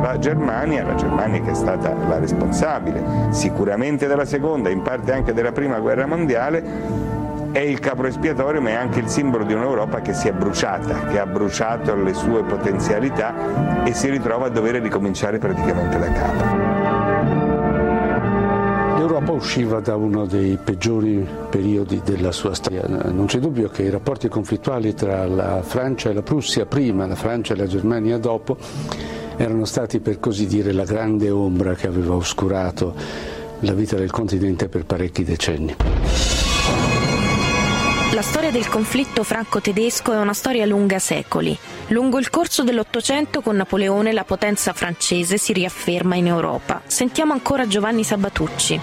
[0.02, 5.34] La Germania, la Germania che è stata la responsabile sicuramente della seconda, in parte anche
[5.34, 7.15] della prima guerra mondiale,
[7.56, 11.06] è il capro espiatorio ma è anche il simbolo di un'Europa che si è bruciata,
[11.06, 16.44] che ha bruciato le sue potenzialità e si ritrova a dover ricominciare praticamente da capo.
[18.98, 22.84] L'Europa usciva da uno dei peggiori periodi della sua storia.
[22.88, 27.16] Non c'è dubbio che i rapporti conflittuali tra la Francia e la Prussia prima, la
[27.16, 28.58] Francia e la Germania dopo,
[29.38, 32.94] erano stati per così dire la grande ombra che aveva oscurato
[33.60, 36.35] la vita del continente per parecchi decenni.
[38.16, 41.58] La storia del conflitto franco-tedesco è una storia lunga secoli.
[41.88, 46.82] Lungo il corso dell'Ottocento con Napoleone la potenza francese si riafferma in Europa.
[46.86, 48.80] Sentiamo ancora Giovanni Sabatucci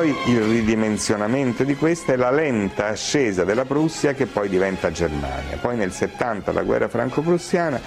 [0.00, 5.58] poi il ridimensionamento di questa e la lenta ascesa della Prussia che poi diventa Germania.
[5.58, 7.80] Poi nel 70 la guerra franco-prussiana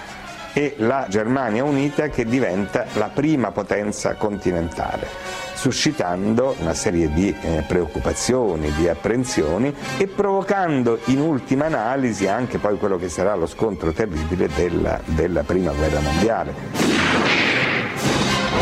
[0.54, 5.06] e la Germania unita che diventa la prima potenza continentale,
[5.52, 12.78] suscitando una serie di eh, preoccupazioni, di apprensioni e provocando in ultima analisi anche poi
[12.78, 17.43] quello che sarà lo scontro terribile della, della prima guerra mondiale.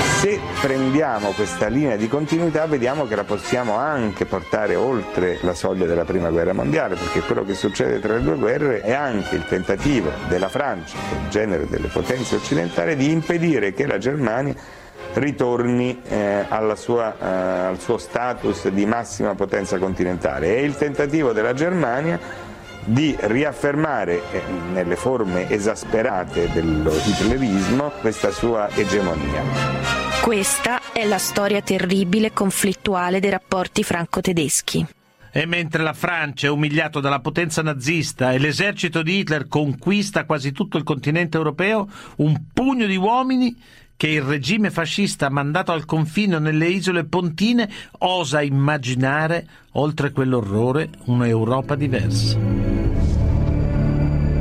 [0.02, 5.86] Se prendiamo questa linea di continuità vediamo che la possiamo anche portare oltre la soglia
[5.86, 9.44] della prima guerra mondiale, perché quello che succede tra le due guerre è anche il
[9.44, 14.54] tentativo della Francia, in genere delle potenze occidentali, di impedire che la Germania
[15.14, 17.26] ritorni eh, sua, eh,
[17.66, 20.56] al suo status di massima potenza continentale.
[20.56, 22.18] È il tentativo della Germania
[22.84, 24.42] di riaffermare eh,
[24.72, 29.42] nelle forme esasperate dello hitlerismo questa sua egemonia.
[30.22, 34.86] Questa è la storia terribile e conflittuale dei rapporti franco-tedeschi.
[35.34, 40.52] E mentre la Francia è umiliata dalla potenza nazista e l'esercito di Hitler conquista quasi
[40.52, 43.56] tutto il continente europeo, un pugno di uomini
[43.96, 50.90] che il regime fascista ha mandato al confine nelle isole pontine osa immaginare, oltre quell'orrore,
[51.04, 52.71] un'Europa diversa.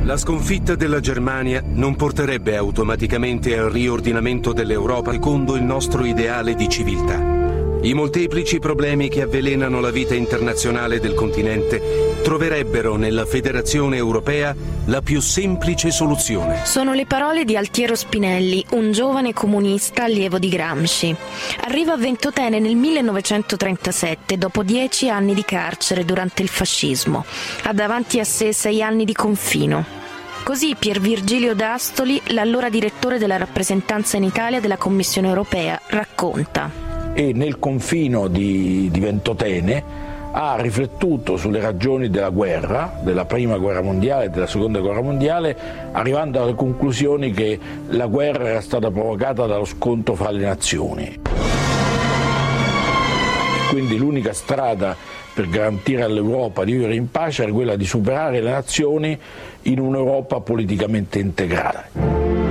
[0.04, 6.68] La sconfitta della Germania non porterebbe automaticamente al riordinamento dell'Europa secondo il nostro ideale di
[6.68, 7.41] civiltà.
[7.82, 15.02] I molteplici problemi che avvelenano la vita internazionale del continente troverebbero nella Federazione Europea la
[15.02, 16.64] più semplice soluzione.
[16.64, 21.12] Sono le parole di Altiero Spinelli, un giovane comunista allievo di Gramsci.
[21.64, 27.24] Arriva a Ventotene nel 1937, dopo dieci anni di carcere durante il fascismo.
[27.64, 29.84] Ha davanti a sé sei anni di confino.
[30.44, 36.91] Così Pier Virgilio D'Astoli, l'allora direttore della rappresentanza in Italia della Commissione europea, racconta.
[37.14, 43.82] E nel confino di, di Ventotene ha riflettuto sulle ragioni della guerra, della prima guerra
[43.82, 45.56] mondiale e della seconda guerra mondiale,
[45.92, 51.20] arrivando alle conclusioni che la guerra era stata provocata dallo scontro fra le nazioni.
[53.68, 54.96] Quindi l'unica strada
[55.34, 59.18] per garantire all'Europa di vivere in pace era quella di superare le nazioni
[59.62, 62.41] in un'Europa politicamente integrata.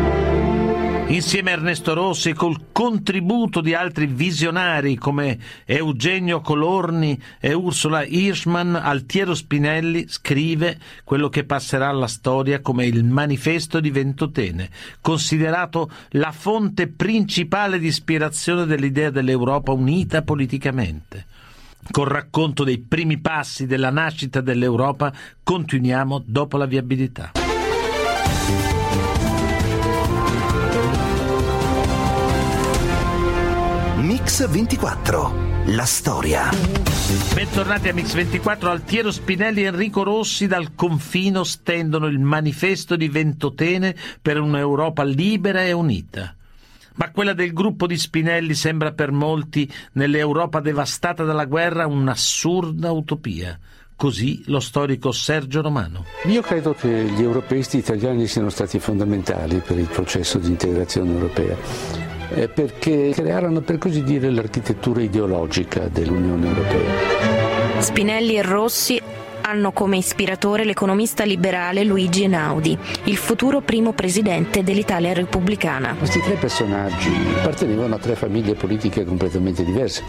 [1.12, 8.76] Insieme a Ernesto Rossi col contributo di altri visionari come Eugenio Colorni e Ursula Hirschman,
[8.76, 14.69] Altiero Spinelli scrive quello che passerà alla storia come il manifesto di Ventotene,
[15.02, 21.26] considerato la fonte principale di ispirazione dell'idea dell'Europa unita politicamente.
[21.91, 25.12] Col racconto dei primi passi della nascita dell'Europa
[25.43, 27.40] continuiamo dopo la viabilità.
[34.01, 35.33] Mix 24.
[35.67, 36.49] La storia.
[37.35, 38.71] Bentornati a Mix 24.
[38.71, 45.63] Altiero Spinelli e Enrico Rossi dal confino stendono il manifesto di Ventotene per un'Europa libera
[45.63, 46.35] e unita.
[46.95, 53.59] Ma quella del gruppo di Spinelli sembra per molti, nell'Europa devastata dalla guerra, un'assurda utopia.
[53.95, 56.05] Così lo storico Sergio Romano.
[56.25, 62.11] Io credo che gli europeisti italiani siano stati fondamentali per il processo di integrazione europea
[62.34, 67.80] eh, perché crearono per così dire l'architettura ideologica dell'Unione Europea.
[67.80, 69.02] Spinelli e Rossi
[69.41, 75.96] hanno come ispiratore l'economista liberale Luigi Einaudi, il futuro primo presidente dell'Italia repubblicana.
[75.98, 80.04] Questi tre personaggi appartenevano a tre famiglie politiche completamente diverse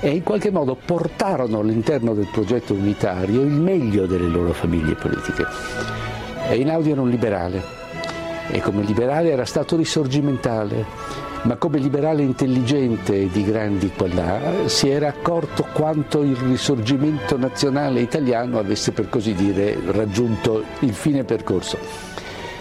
[0.00, 5.46] e in qualche modo portarono all'interno del progetto unitario il meglio delle loro famiglie politiche.
[6.48, 7.77] Einaudi era un liberale
[8.50, 14.88] e come liberale era stato risorgimentale ma come liberale intelligente e di grandi qualità si
[14.88, 21.78] era accorto quanto il risorgimento nazionale italiano avesse per così dire raggiunto il fine percorso.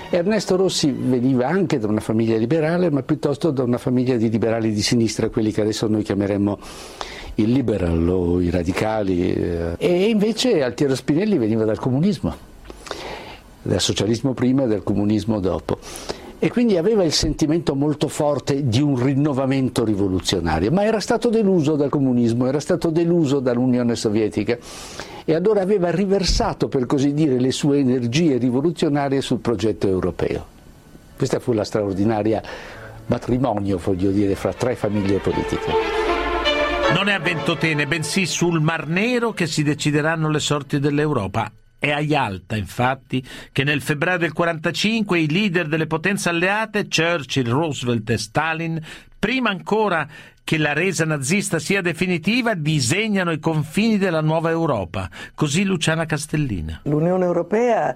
[0.09, 4.71] Ernesto Rossi veniva anche da una famiglia liberale, ma piuttosto da una famiglia di liberali
[4.71, 6.59] di sinistra, quelli che adesso noi chiameremmo
[7.35, 9.33] il liberal o i radicali.
[9.33, 9.75] Eh.
[9.77, 12.33] E invece Altiero Spinelli veniva dal comunismo,
[13.67, 15.77] dal socialismo prima e dal comunismo dopo
[16.39, 21.75] e quindi aveva il sentimento molto forte di un rinnovamento rivoluzionario, ma era stato deluso
[21.75, 24.55] dal comunismo, era stato deluso dall'Unione Sovietica
[25.25, 30.45] e allora aveva riversato, per così dire, le sue energie rivoluzionarie sul progetto europeo.
[31.17, 32.41] Questa fu la straordinaria
[33.07, 35.71] matrimonio, voglio dire, fra tre famiglie politiche.
[36.93, 41.51] Non è a Ventotene, bensì sul Mar Nero che si decideranno le sorti dell'Europa.
[41.79, 47.49] È a Yalta, infatti, che nel febbraio del 1945 i leader delle potenze alleate, Churchill,
[47.49, 48.81] Roosevelt e Stalin,
[49.19, 50.07] prima ancora
[50.43, 55.09] che la resa nazista sia definitiva, disegnano i confini della nuova Europa.
[55.35, 56.79] Così Luciana Castellina.
[56.83, 57.93] L'Unione Europea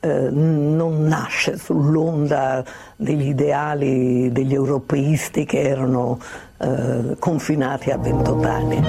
[0.00, 2.64] eh, non nasce sull'onda
[2.96, 6.18] degli ideali degli europeisti che erano
[6.58, 8.80] eh, confinati a 28 anni,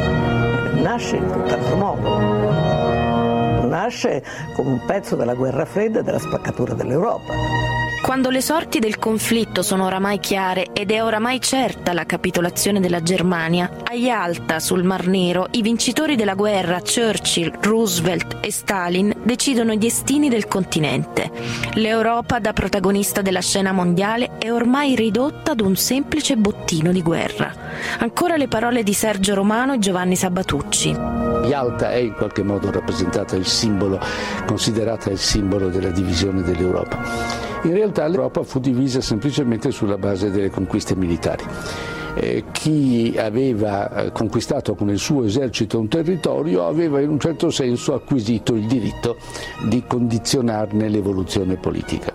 [0.82, 3.03] nasce in tutt'altro modo,
[3.74, 7.83] nasce come un pezzo della guerra fredda e della spaccatura dell'Europa.
[8.04, 13.02] Quando le sorti del conflitto sono oramai chiare ed è oramai certa la capitolazione della
[13.02, 19.72] Germania, a Yalta, sul Mar Nero, i vincitori della guerra, Churchill, Roosevelt e Stalin, decidono
[19.72, 21.32] i destini del continente.
[21.76, 27.56] L'Europa, da protagonista della scena mondiale, è ormai ridotta ad un semplice bottino di guerra.
[28.00, 30.90] Ancora le parole di Sergio Romano e Giovanni Sabatucci.
[30.90, 33.98] Yalta è in qualche modo rappresentata il simbolo,
[34.46, 37.43] considerata il simbolo della divisione dell'Europa.
[37.64, 41.46] In realtà l'Europa fu divisa semplicemente sulla base delle conquiste militari.
[42.16, 47.50] Eh, chi aveva eh, conquistato con il suo esercito un territorio aveva in un certo
[47.50, 49.18] senso acquisito il diritto
[49.68, 52.14] di condizionarne l'evoluzione politica.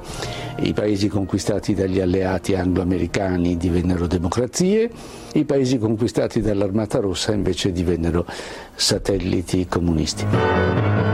[0.60, 4.90] I paesi conquistati dagli alleati anglo-americani divennero democrazie,
[5.34, 8.26] i paesi conquistati dall'Armata Rossa invece divennero
[8.74, 11.07] satelliti comunisti.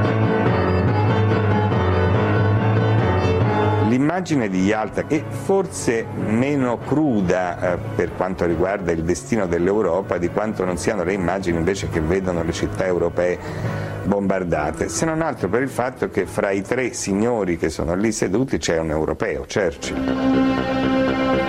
[4.04, 10.28] L'immagine di Yalta è forse meno cruda eh, per quanto riguarda il destino dell'Europa di
[10.28, 13.38] quanto non siano le immagini invece che vedono le città europee
[14.04, 18.12] bombardate, se non altro per il fatto che fra i tre signori che sono lì
[18.12, 19.96] seduti c'è un europeo, Churchill.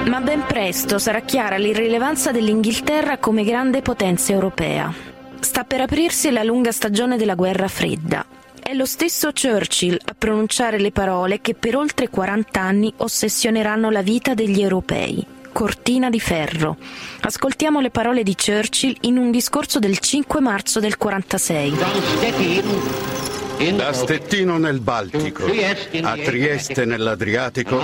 [0.08, 4.94] Ma ben presto sarà chiara l'irrilevanza dell'Inghilterra come grande potenza europea.
[5.42, 8.26] Sta per aprirsi la lunga stagione della guerra fredda
[8.68, 14.02] è lo stesso Churchill a pronunciare le parole che per oltre 40 anni ossessioneranno la
[14.02, 15.24] vita degli europei.
[15.52, 16.76] Cortina di ferro.
[17.22, 21.74] Ascoltiamo le parole di Churchill in un discorso del 5 marzo del 46.
[23.58, 25.46] Da Stettino nel Baltico
[26.02, 27.82] a Trieste nell'Adriatico,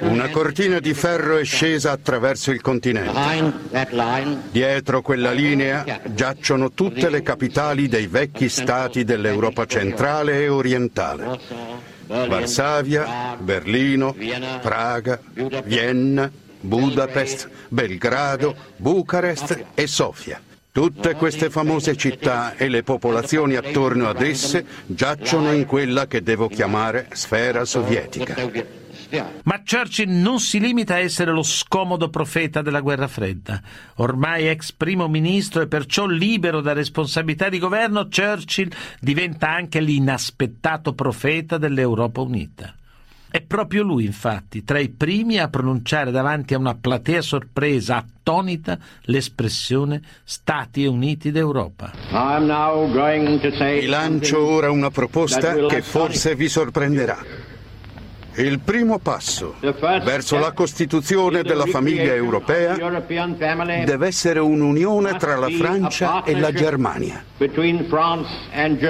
[0.00, 3.12] una cortina di ferro è scesa attraverso il continente.
[4.50, 11.40] Dietro quella linea giacciono tutte le capitali dei vecchi stati dell'Europa centrale e orientale.
[12.06, 14.14] Varsavia, Berlino,
[14.62, 15.18] Praga,
[15.64, 16.30] Vienna,
[16.60, 20.40] Budapest, Belgrado, Bucarest e Sofia.
[20.74, 26.48] Tutte queste famose città e le popolazioni attorno ad esse giacciono in quella che devo
[26.48, 28.34] chiamare sfera sovietica.
[29.44, 33.62] Ma Churchill non si limita a essere lo scomodo profeta della guerra fredda.
[33.98, 40.92] Ormai ex primo ministro e perciò libero da responsabilità di governo, Churchill diventa anche l'inaspettato
[40.92, 42.74] profeta dell'Europa unita.
[43.34, 48.78] È proprio lui, infatti, tra i primi a pronunciare davanti a una platea sorpresa, attonita,
[49.06, 51.90] l'espressione Stati Uniti d'Europa.
[53.80, 57.18] Vi lancio ora una proposta che forse vi sorprenderà.
[58.36, 62.74] Il primo passo verso la costituzione della famiglia europea
[63.84, 67.22] deve essere un'unione tra la Francia e la Germania.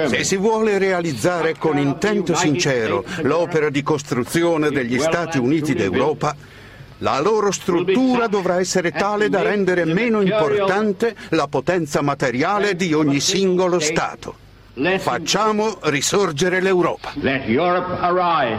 [0.07, 6.35] Se si vuole realizzare con intento sincero l'opera di costruzione degli Stati Uniti d'Europa,
[6.99, 13.19] la loro struttura dovrà essere tale da rendere meno importante la potenza materiale di ogni
[13.19, 14.44] singolo Stato.
[14.99, 17.13] Facciamo risorgere l'Europa.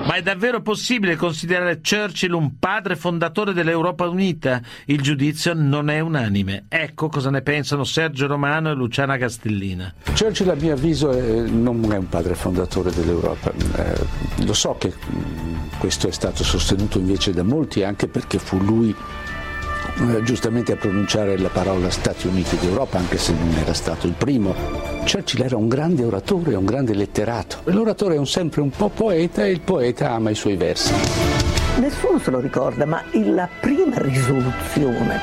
[0.07, 4.63] Ma è davvero possibile considerare Churchill un padre fondatore dell'Europa unita?
[4.87, 6.65] Il giudizio non è unanime.
[6.69, 9.93] Ecco cosa ne pensano Sergio Romano e Luciana Castellina.
[10.19, 13.53] Churchill, a mio avviso, non è un padre fondatore dell'Europa.
[13.77, 18.59] Eh, lo so che mm, questo è stato sostenuto invece da molti, anche perché fu
[18.59, 18.95] lui
[19.99, 24.13] eh, giustamente a pronunciare la parola Stati Uniti d'Europa, anche se non era stato il
[24.13, 24.55] primo.
[25.05, 27.59] Churchill era un grande oratore, un grande letterato.
[27.65, 30.93] L'oratore è un, sempre un po' poeta e il poeta ama i suoi versi.
[31.79, 35.21] Nessuno se lo ricorda, ma la prima risoluzione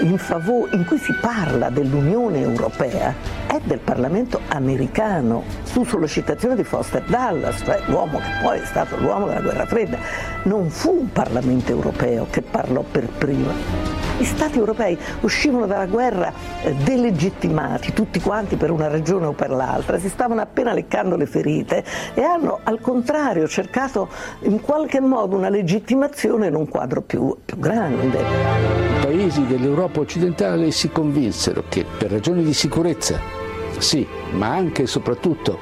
[0.00, 3.14] in, favore, in cui si parla dell'Unione Europea
[3.46, 8.96] è del Parlamento americano su sollecitazione di Foster Dallas, cioè l'uomo che poi è stato
[8.96, 9.98] l'uomo della guerra fredda.
[10.44, 14.01] Non fu un Parlamento europeo che parlò per prima.
[14.22, 19.50] Gli Stati europei uscivano dalla guerra eh, delegittimati, tutti quanti per una ragione o per
[19.50, 21.82] l'altra, si stavano appena leccando le ferite
[22.14, 24.08] e hanno al contrario cercato
[24.42, 28.22] in qualche modo una legittimazione in un quadro più, più grande.
[29.00, 33.18] Paesi dell'Europa occidentale si convinsero che per ragioni di sicurezza,
[33.78, 35.58] sì, ma anche e soprattutto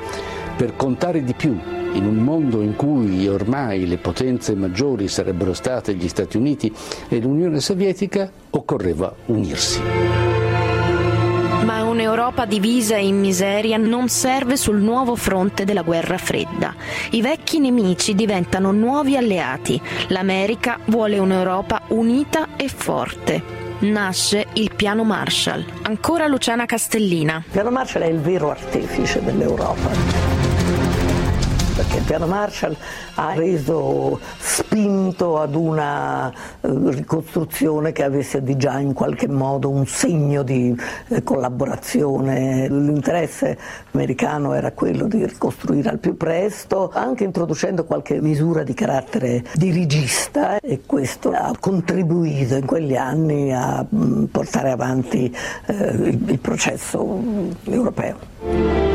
[0.54, 5.95] per contare di più in un mondo in cui ormai le potenze maggiori sarebbero state
[5.95, 6.72] gli Stati Uniti
[7.09, 9.80] e l'Unione Sovietica, occorreva unirsi.
[11.64, 16.74] Ma un'Europa divisa e in miseria non serve sul nuovo fronte della guerra fredda.
[17.11, 19.80] I vecchi nemici diventano nuovi alleati.
[20.09, 23.59] L'America vuole un'Europa unita e forte.
[23.80, 25.64] Nasce il piano Marshall.
[25.82, 27.43] Ancora Luciana Castellina.
[27.45, 30.39] Il piano Marshall è il vero artefice dell'Europa
[31.75, 32.77] perché il piano Marshall
[33.14, 39.87] ha reso spinto ad una eh, ricostruzione che avesse di già in qualche modo un
[39.87, 40.75] segno di
[41.09, 42.68] eh, collaborazione.
[42.68, 43.59] L'interesse
[43.93, 50.59] americano era quello di ricostruire al più presto, anche introducendo qualche misura di carattere dirigista
[50.61, 55.35] e questo ha contribuito in quegli anni a mm, portare avanti
[55.66, 57.23] eh, il processo
[57.64, 58.89] europeo.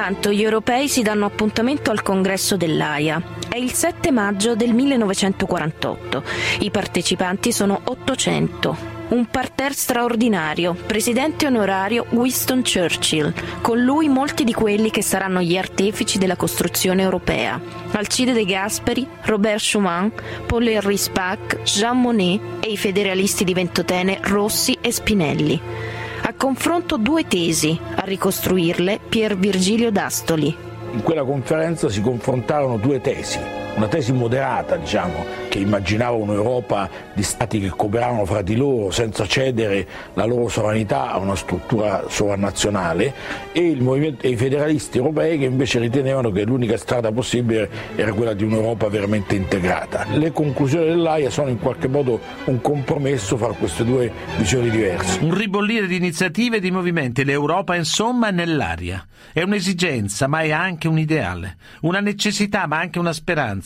[0.00, 3.22] Intanto gli europei si danno appuntamento al congresso dell'AIA.
[3.50, 6.22] È il 7 maggio del 1948.
[6.60, 8.76] I partecipanti sono 800.
[9.08, 15.58] Un parterre straordinario, presidente onorario Winston Churchill, con lui molti di quelli che saranno gli
[15.58, 17.60] artefici della costruzione europea.
[17.90, 20.10] Alcide De Gasperi, Robert Schuman,
[20.46, 25.98] Paul-Henri Spack, Jean Monnet e i federalisti di Ventotene Rossi e Spinelli.
[26.30, 30.54] A confronto due tesi, a ricostruirle Pier Virgilio D'Astoli.
[30.92, 33.40] In quella conferenza si confrontarono due tesi,
[33.76, 39.26] una tesi moderata, diciamo, che immaginava un'Europa di stati che cooperavano fra di loro senza
[39.26, 43.12] cedere la loro sovranità a una struttura sovranazionale
[43.52, 43.76] e,
[44.20, 48.88] e i federalisti europei che invece ritenevano che l'unica strada possibile era quella di un'Europa
[48.88, 50.06] veramente integrata.
[50.12, 55.18] Le conclusioni dell'AIA sono in qualche modo un compromesso fra queste due visioni diverse.
[55.22, 59.04] Un ribollire di iniziative e di movimenti, l'Europa insomma è nell'aria.
[59.32, 63.59] È un'esigenza, ma è anche un ideale, una necessità, ma anche una speranza.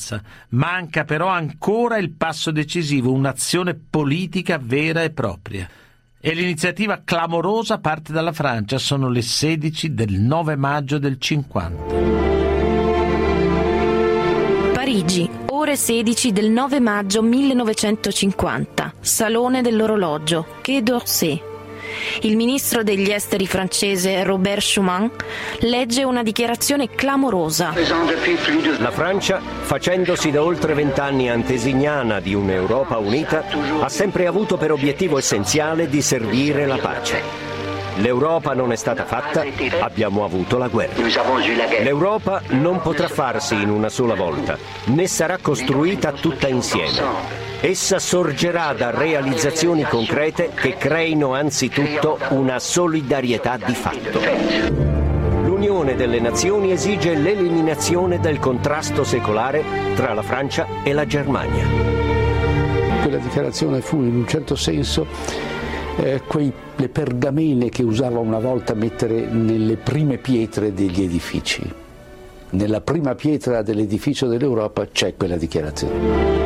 [0.50, 5.68] Manca però ancora il passo decisivo, un'azione politica vera e propria.
[6.20, 12.32] E l'iniziativa clamorosa parte dalla Francia, sono le 16 del 9 maggio del 50.
[14.72, 21.53] Parigi, ore 16 del 9 maggio 1950, Salone dell'orologio, Quai d'Orsay.
[22.22, 25.10] Il ministro degli esteri francese Robert Schuman
[25.60, 27.72] legge una dichiarazione clamorosa.
[28.78, 33.44] La Francia, facendosi da oltre vent'anni antesignana di un'Europa unita,
[33.80, 37.53] ha sempre avuto per obiettivo essenziale di servire la pace.
[37.96, 39.44] L'Europa non è stata fatta,
[39.80, 41.00] abbiamo avuto la guerra.
[41.80, 47.42] L'Europa non potrà farsi in una sola volta, né sarà costruita tutta insieme.
[47.60, 54.20] Essa sorgerà da realizzazioni concrete che creino anzitutto una solidarietà di fatto.
[55.44, 59.64] L'Unione delle Nazioni esige l'eliminazione del contrasto secolare
[59.94, 61.64] tra la Francia e la Germania.
[63.02, 65.06] Quella dichiarazione fu in un certo senso
[65.98, 71.62] eh, quei, le pergamene che usava una volta mettere nelle prime pietre degli edifici.
[72.50, 76.44] Nella prima pietra dell'edificio dell'Europa c'è quella dichiarazione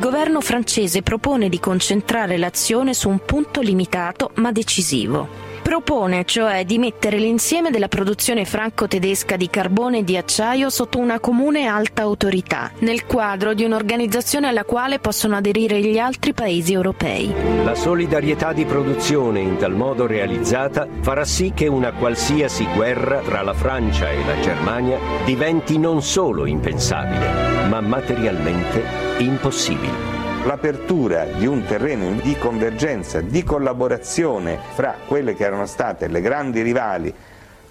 [0.00, 5.49] governo francese propone di concentrare l'azione su un punto limitato ma decisivo.
[5.70, 11.20] Propone cioè di mettere l'insieme della produzione franco-tedesca di carbone e di acciaio sotto una
[11.20, 17.32] comune alta autorità, nel quadro di un'organizzazione alla quale possono aderire gli altri paesi europei.
[17.62, 23.42] La solidarietà di produzione in tal modo realizzata farà sì che una qualsiasi guerra tra
[23.42, 28.82] la Francia e la Germania diventi non solo impensabile, ma materialmente
[29.18, 36.20] impossibile l'apertura di un terreno di convergenza, di collaborazione fra quelle che erano state le
[36.20, 37.14] grandi rivali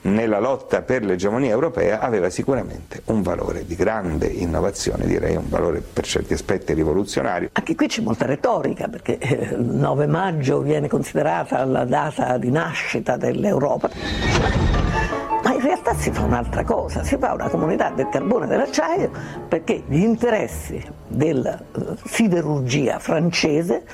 [0.01, 5.82] nella lotta per l'egemonia europea aveva sicuramente un valore di grande innovazione, direi un valore
[5.82, 7.49] per certi aspetti rivoluzionario.
[7.51, 13.17] Anche qui c'è molta retorica perché il 9 maggio viene considerata la data di nascita
[13.17, 14.78] dell'Europa.
[15.82, 19.11] Realtà si fa un'altra cosa, si fa una comunità del carbone e dell'acciaio
[19.47, 23.86] perché gli interessi della eh, siderurgia francese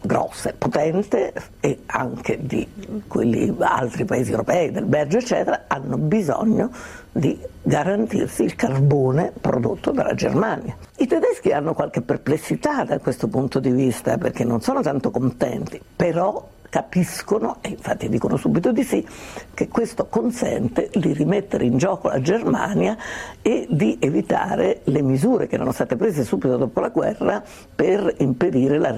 [0.00, 2.66] grossa e potente e anche di
[3.06, 6.70] quelli altri paesi europei, del Belgio eccetera, hanno bisogno
[7.12, 10.74] di garantirsi il carbone prodotto dalla Germania.
[10.96, 15.78] I tedeschi hanno qualche perplessità da questo punto di vista perché non sono tanto contenti,
[15.94, 19.06] però capiscono, e infatti dicono subito di sì,
[19.54, 22.96] che questo consente di rimettere in gioco la Germania
[23.42, 27.42] e di evitare le misure che erano state prese subito dopo la guerra
[27.74, 28.94] per impedire la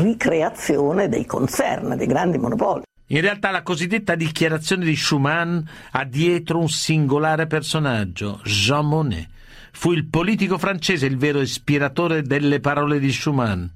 [0.00, 2.82] ricreazione dei concern, dei grandi monopoli.
[3.10, 9.28] In realtà la cosiddetta dichiarazione di Schuman ha dietro un singolare personaggio, Jean Monnet.
[9.70, 13.70] Fu il politico francese il vero ispiratore delle parole di Schuman.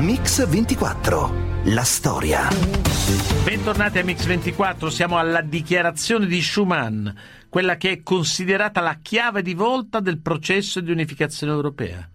[0.00, 1.62] Mix 24.
[1.64, 2.50] La storia.
[3.42, 7.14] Bentornati a Mix 24, siamo alla dichiarazione di Schuman,
[7.48, 12.06] quella che è considerata la chiave di volta del processo di unificazione europea.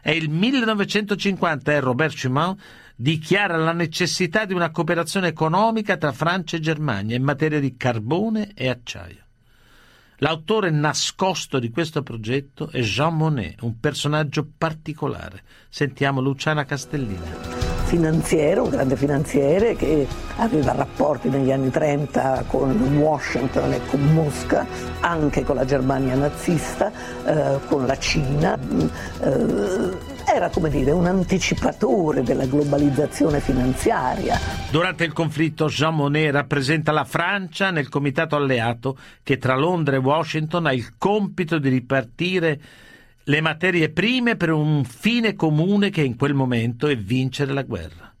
[0.00, 2.56] È il 1950 e Robert Schuman
[2.96, 8.52] dichiara la necessità di una cooperazione economica tra Francia e Germania in materia di carbone
[8.54, 9.27] e acciaio.
[10.20, 15.42] L'autore nascosto di questo progetto è Jean Monnet, un personaggio particolare.
[15.68, 20.06] Sentiamo Luciana Castellina finanziere, un grande finanziere che
[20.36, 24.66] aveva rapporti negli anni 30 con Washington e con Mosca,
[25.00, 26.92] anche con la Germania nazista,
[27.24, 28.58] eh, con la Cina.
[29.22, 34.38] Eh, era come dire un anticipatore della globalizzazione finanziaria.
[34.70, 40.00] Durante il conflitto Jean Monnet rappresenta la Francia nel comitato alleato che tra Londra e
[40.00, 42.60] Washington ha il compito di ripartire
[43.24, 48.12] le materie prime per un fine comune che in quel momento è vincere la guerra.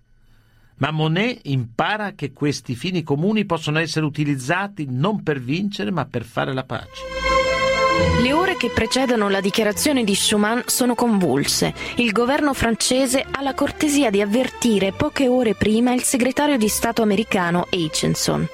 [0.76, 6.24] Ma Monet impara che questi fini comuni possono essere utilizzati non per vincere ma per
[6.24, 7.37] fare la pace.
[8.20, 11.72] Le ore che precedono la dichiarazione di Schuman sono convulse.
[11.96, 17.02] Il governo francese ha la cortesia di avvertire poche ore prima il segretario di Stato
[17.02, 18.48] americano Aitchison.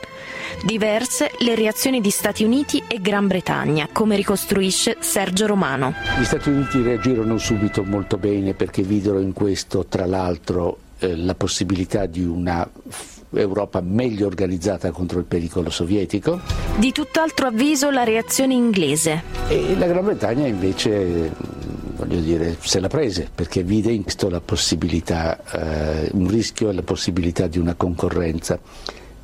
[0.62, 5.94] Diverse le reazioni di Stati Uniti e Gran Bretagna, come ricostruisce Sergio Romano.
[6.18, 11.34] Gli Stati Uniti reagirono subito molto bene perché videro in questo, tra l'altro, eh, la
[11.34, 12.68] possibilità di una
[13.36, 16.40] Europa meglio organizzata contro il pericolo sovietico.
[16.78, 19.22] Di tutt'altro avviso la reazione inglese.
[19.48, 21.32] E la Gran Bretagna invece
[21.96, 26.72] voglio dire, se la prese perché vide in questo la possibilità, eh, un rischio e
[26.72, 28.58] la possibilità di una concorrenza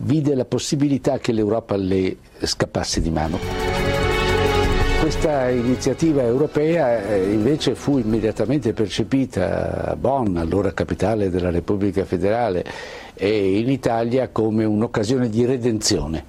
[0.03, 3.39] vide la possibilità che l'Europa le scappasse di mano.
[5.01, 12.65] Questa iniziativa europea eh, invece fu immediatamente percepita a Bonn, allora capitale della Repubblica federale,
[13.23, 16.25] e in Italia come un'occasione di redenzione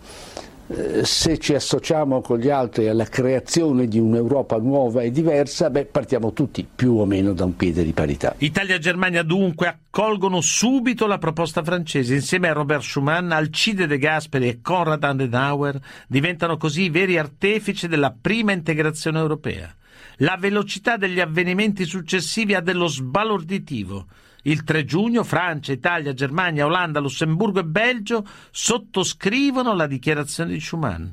[0.68, 5.86] eh, se ci associamo con gli altri alla creazione di un'Europa nuova e diversa, beh,
[5.86, 8.36] partiamo tutti più o meno da un piede di parità.
[8.40, 12.16] Italia e Germania dunque accolgono subito la proposta francese.
[12.16, 17.88] Insieme a Robert Schuman, Alcide De Gasperi e Konrad Adenauer diventano così i veri artefici
[17.88, 19.74] della prima integrazione europea.
[20.18, 24.06] La velocità degli avvenimenti successivi ha dello sbalorditivo.
[24.44, 31.12] Il 3 giugno Francia, Italia, Germania, Olanda, Lussemburgo e Belgio sottoscrivono la dichiarazione di Schuman.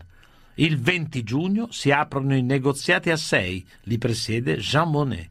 [0.55, 5.29] Il 20 giugno si aprono i negoziati a sei, li presiede Jean Monnet.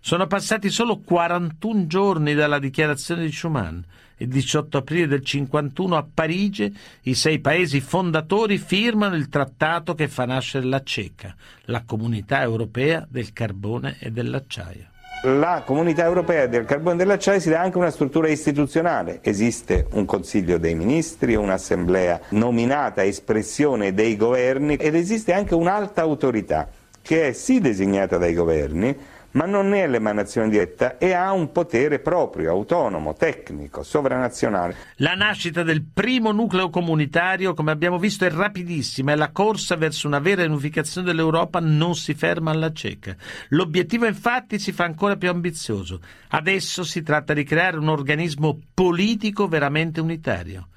[0.00, 3.82] Sono passati solo 41 giorni dalla dichiarazione di Schuman.
[4.18, 10.08] Il 18 aprile del 51 a Parigi i sei paesi fondatori firmano il trattato che
[10.08, 11.34] fa nascere la CECA,
[11.64, 14.89] la comunità europea del carbone e dell'acciaio
[15.22, 19.18] la comunità europea del carbone e dell'acciaio si dà anche una struttura istituzionale.
[19.22, 26.68] Esiste un Consiglio dei Ministri, un'assemblea nominata espressione dei governi ed esiste anche un'alta autorità
[27.02, 28.96] che è sì designata dai governi,
[29.32, 34.76] ma non è l'emanazione diretta e ha un potere proprio, autonomo, tecnico, sovranazionale.
[34.96, 40.06] La nascita del primo nucleo comunitario, come abbiamo visto, è rapidissima e la corsa verso
[40.06, 43.14] una vera unificazione dell'Europa non si ferma alla cieca.
[43.48, 46.00] L'obiettivo infatti si fa ancora più ambizioso.
[46.28, 50.68] Adesso si tratta di creare un organismo politico veramente unitario.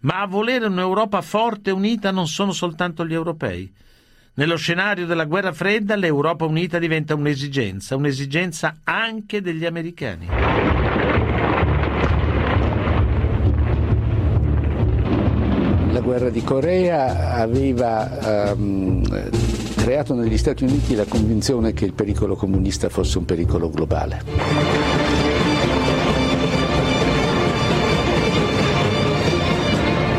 [0.00, 3.72] Ma a volere un'Europa forte e unita non sono soltanto gli europei.
[4.38, 10.28] Nello scenario della guerra fredda l'Europa unita diventa un'esigenza, un'esigenza anche degli americani.
[15.90, 19.02] La guerra di Corea aveva um,
[19.74, 24.22] creato negli Stati Uniti la convinzione che il pericolo comunista fosse un pericolo globale.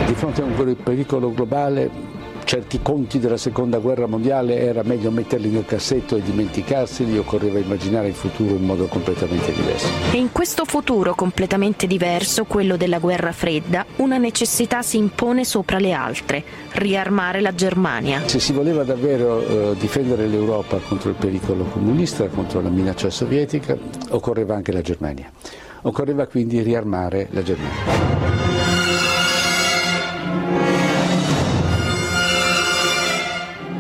[0.08, 2.09] Di fronte a un pericolo globale
[2.50, 8.08] certi conti della seconda guerra mondiale era meglio metterli nel cassetto e dimenticarseli, occorreva immaginare
[8.08, 9.88] il futuro in modo completamente diverso.
[10.12, 15.78] E in questo futuro completamente diverso, quello della guerra fredda, una necessità si impone sopra
[15.78, 18.24] le altre, riarmare la Germania.
[18.26, 23.78] Se si voleva davvero eh, difendere l'Europa contro il pericolo comunista, contro la minaccia sovietica,
[24.10, 25.32] occorreva anche la Germania.
[25.84, 28.39] Occorreva quindi riarmare la Germania.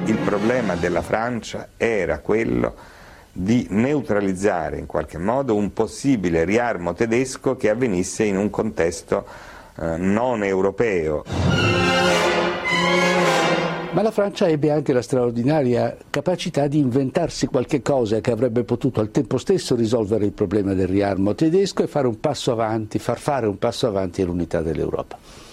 [0.10, 2.74] Il problema della Francia era quello
[3.32, 9.28] di neutralizzare in qualche modo un possibile riarmo tedesco che avvenisse in un contesto
[9.78, 11.26] eh, non europeo.
[13.92, 19.02] Ma la Francia ebbe anche la straordinaria capacità di inventarsi qualche cosa che avrebbe potuto
[19.02, 23.20] al tempo stesso risolvere il problema del riarmo tedesco e fare un passo avanti, far
[23.20, 25.49] fare un passo avanti all'unità dell'Europa.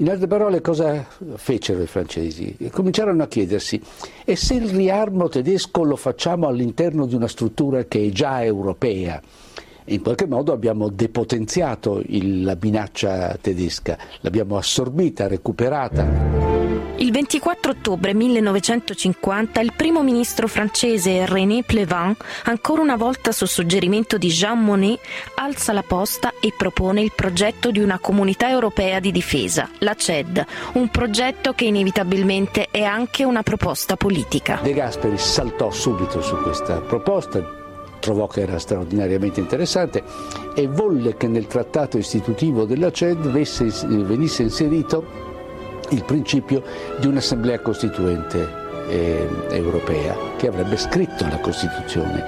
[0.00, 2.56] In altre parole, cosa fecero i francesi?
[2.70, 3.82] Cominciarono a chiedersi,
[4.24, 9.20] e se il riarmo tedesco lo facciamo all'interno di una struttura che è già europea?
[9.86, 16.77] In qualche modo abbiamo depotenziato il, la minaccia tedesca, l'abbiamo assorbita, recuperata.
[17.00, 24.18] Il 24 ottobre 1950 il primo ministro francese René Plevan, ancora una volta su suggerimento
[24.18, 24.98] di Jean Monnet,
[25.36, 30.44] alza la posta e propone il progetto di una comunità europea di difesa, la CED,
[30.72, 34.58] un progetto che inevitabilmente è anche una proposta politica.
[34.60, 37.40] De Gasperi saltò subito su questa proposta,
[38.00, 40.02] trovò che era straordinariamente interessante
[40.52, 45.27] e volle che nel trattato istitutivo della CED venisse inserito
[45.90, 46.62] il principio
[46.98, 52.24] di un'assemblea costituente eh, europea che avrebbe scritto la Costituzione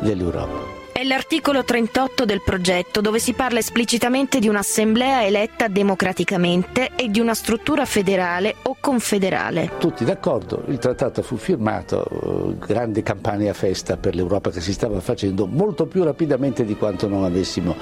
[0.00, 0.74] dell'Europa.
[0.96, 7.20] È l'articolo 38 del progetto dove si parla esplicitamente di un'assemblea eletta democraticamente e di
[7.20, 9.72] una struttura federale o confederale.
[9.78, 14.72] Tutti d'accordo, il trattato fu firmato, eh, grande campagna a festa per l'Europa che si
[14.72, 17.76] stava facendo molto più rapidamente di quanto non avessimo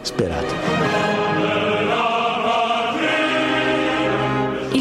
[0.00, 1.11] sperato.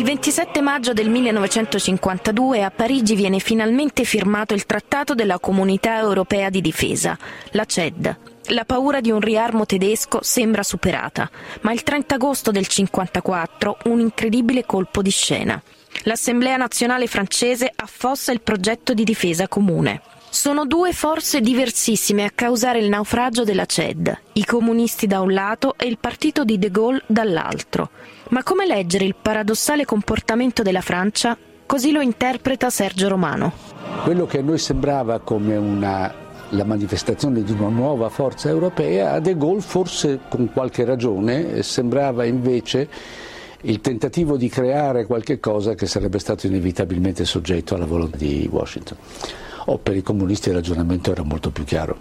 [0.01, 6.49] Il 27 maggio del 1952 a Parigi viene finalmente firmato il Trattato della Comunità Europea
[6.49, 7.15] di Difesa,
[7.51, 8.17] la CED.
[8.45, 11.29] La paura di un riarmo tedesco sembra superata,
[11.61, 15.61] ma il 30 agosto del 1954 un incredibile colpo di scena.
[16.05, 20.01] L'Assemblea nazionale francese affossa il progetto di difesa comune.
[20.31, 25.75] Sono due forze diversissime a causare il naufragio della CED, i comunisti da un lato
[25.77, 27.91] e il partito di De Gaulle dall'altro.
[28.31, 31.37] Ma come leggere il paradossale comportamento della Francia?
[31.65, 33.51] Così lo interpreta Sergio Romano.
[34.03, 36.13] Quello che a noi sembrava come una,
[36.47, 42.23] la manifestazione di una nuova forza europea, a De Gaulle forse con qualche ragione sembrava
[42.23, 42.87] invece
[43.63, 48.97] il tentativo di creare qualche cosa che sarebbe stato inevitabilmente soggetto alla volontà di Washington.
[49.65, 51.97] O per i comunisti il ragionamento era molto più chiaro.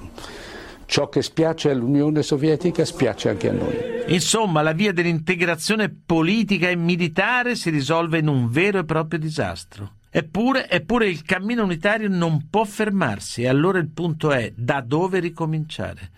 [0.90, 3.76] Ciò che spiace all'Unione Sovietica spiace anche a noi.
[4.08, 9.98] Insomma, la via dell'integrazione politica e militare si risolve in un vero e proprio disastro.
[10.10, 15.20] Eppure, eppure il cammino unitario non può fermarsi e allora il punto è da dove
[15.20, 16.10] ricominciare.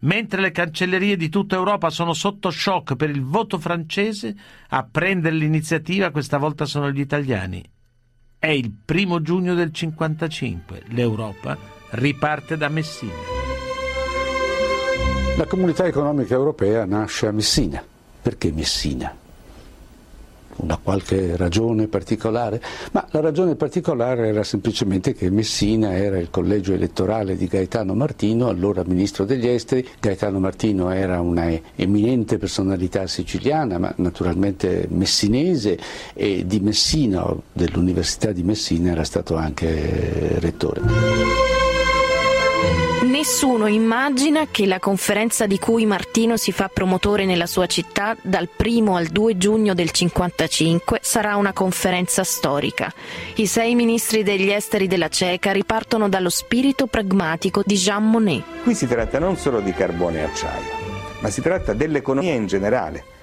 [0.00, 4.36] Mentre le cancellerie di tutta Europa sono sotto shock per il voto francese,
[4.68, 7.64] a prendere l'iniziativa questa volta sono gli italiani.
[8.38, 10.82] È il primo giugno del 55.
[10.88, 11.56] L'Europa
[11.92, 13.37] riparte da Messina.
[15.38, 17.80] La comunità economica europea nasce a Messina.
[18.20, 19.14] Perché Messina?
[20.56, 22.60] Una qualche ragione particolare?
[22.90, 28.48] Ma la ragione particolare era semplicemente che Messina era il collegio elettorale di Gaetano Martino,
[28.48, 29.86] allora ministro degli esteri.
[30.00, 35.78] Gaetano Martino era una eminente personalità siciliana, ma naturalmente messinese
[36.14, 41.67] e di Messina, dell'Università di Messina, era stato anche rettore.
[43.18, 48.48] Nessuno immagina che la conferenza di cui Martino si fa promotore nella sua città dal
[48.56, 52.92] 1 al 2 giugno del 55 sarà una conferenza storica.
[53.34, 58.62] I sei ministri degli esteri della Ceca ripartono dallo spirito pragmatico di Jean Monnet.
[58.62, 60.70] Qui si tratta non solo di carbone e acciaio,
[61.20, 63.16] ma si tratta dell'economia in generale.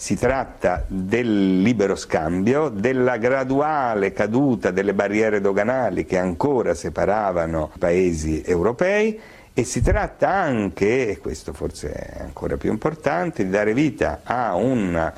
[0.00, 7.78] Si tratta del libero scambio, della graduale caduta delle barriere doganali che ancora separavano i
[7.78, 9.20] paesi europei
[9.52, 14.54] e si tratta anche, e questo forse è ancora più importante, di dare vita a
[14.54, 15.12] una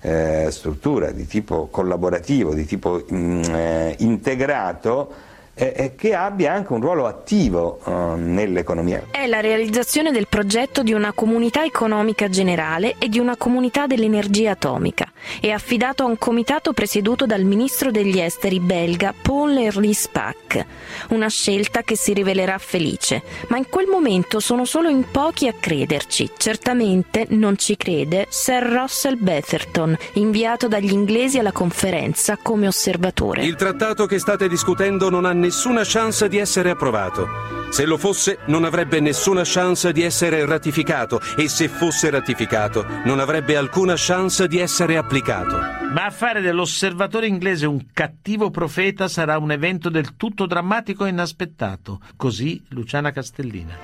[0.00, 5.12] eh, struttura di tipo collaborativo, di tipo mh, mm, eh, integrato
[5.58, 9.06] eh, che abbia anche un ruolo attivo eh, nell'economia.
[9.10, 14.52] È la realizzazione del progetto di una comunità economica generale e di una comunità dell'energia
[14.52, 15.10] atomica.
[15.40, 20.66] È affidato a un comitato presieduto dal ministro degli esteri belga Paul-Henri Spack.
[21.08, 25.54] Una scelta che si rivelerà felice, ma in quel momento sono solo in pochi a
[25.58, 26.30] crederci.
[26.36, 33.44] Certamente non ci crede Sir Russell Betherton, inviato dagli inglesi alla conferenza come osservatore.
[33.44, 37.26] Il trattato che state discutendo non ha nessuna chance di essere approvato.
[37.70, 43.18] Se lo fosse, non avrebbe nessuna chance di essere ratificato e se fosse ratificato, non
[43.18, 45.56] avrebbe alcuna chance di essere applicato.
[45.94, 51.08] Ma a fare dell'osservatore inglese un cattivo profeta sarà un evento del tutto drammatico e
[51.08, 52.00] inaspettato.
[52.14, 53.74] Così Luciana Castellina.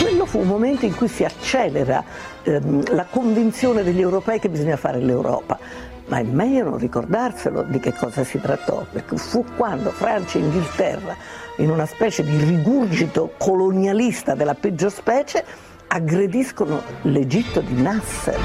[0.00, 2.04] Quello fu un momento in cui si accelera
[2.44, 5.58] ehm, la convinzione degli europei che bisogna fare l'Europa
[6.06, 10.42] ma è meglio non ricordarselo di che cosa si trattò, perché fu quando Francia e
[10.42, 11.16] Inghilterra,
[11.56, 15.44] in una specie di rigurgito colonialista della peggio specie,
[15.86, 18.40] aggrediscono l'Egitto di Nasser.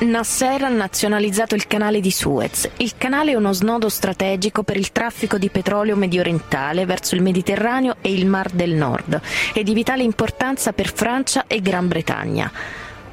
[0.00, 2.70] Nasser ha nazionalizzato il canale di Suez.
[2.76, 7.96] Il canale è uno snodo strategico per il traffico di petrolio mediorientale verso il Mediterraneo
[8.00, 9.20] e il Mar del Nord
[9.52, 12.50] e di vitale importanza per Francia e Gran Bretagna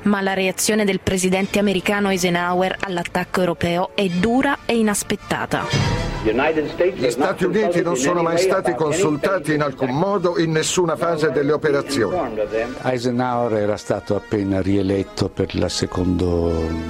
[0.06, 6.06] ma la reazione del presidente americano Eisenhower all'attacco europeo è dura e inaspettata.
[6.26, 11.51] Gli Stati Uniti non sono mai stati consultati in alcun modo in nessuna fase delle
[11.51, 12.39] operazioni.
[12.82, 16.26] Eisenhower era stato appena rieletto per la seconda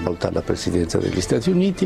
[0.04, 1.86] volta alla presidenza degli Stati Uniti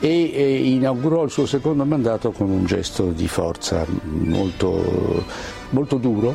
[0.00, 5.24] e inaugurò il suo secondo mandato con un gesto di forza molto,
[5.70, 6.34] molto duro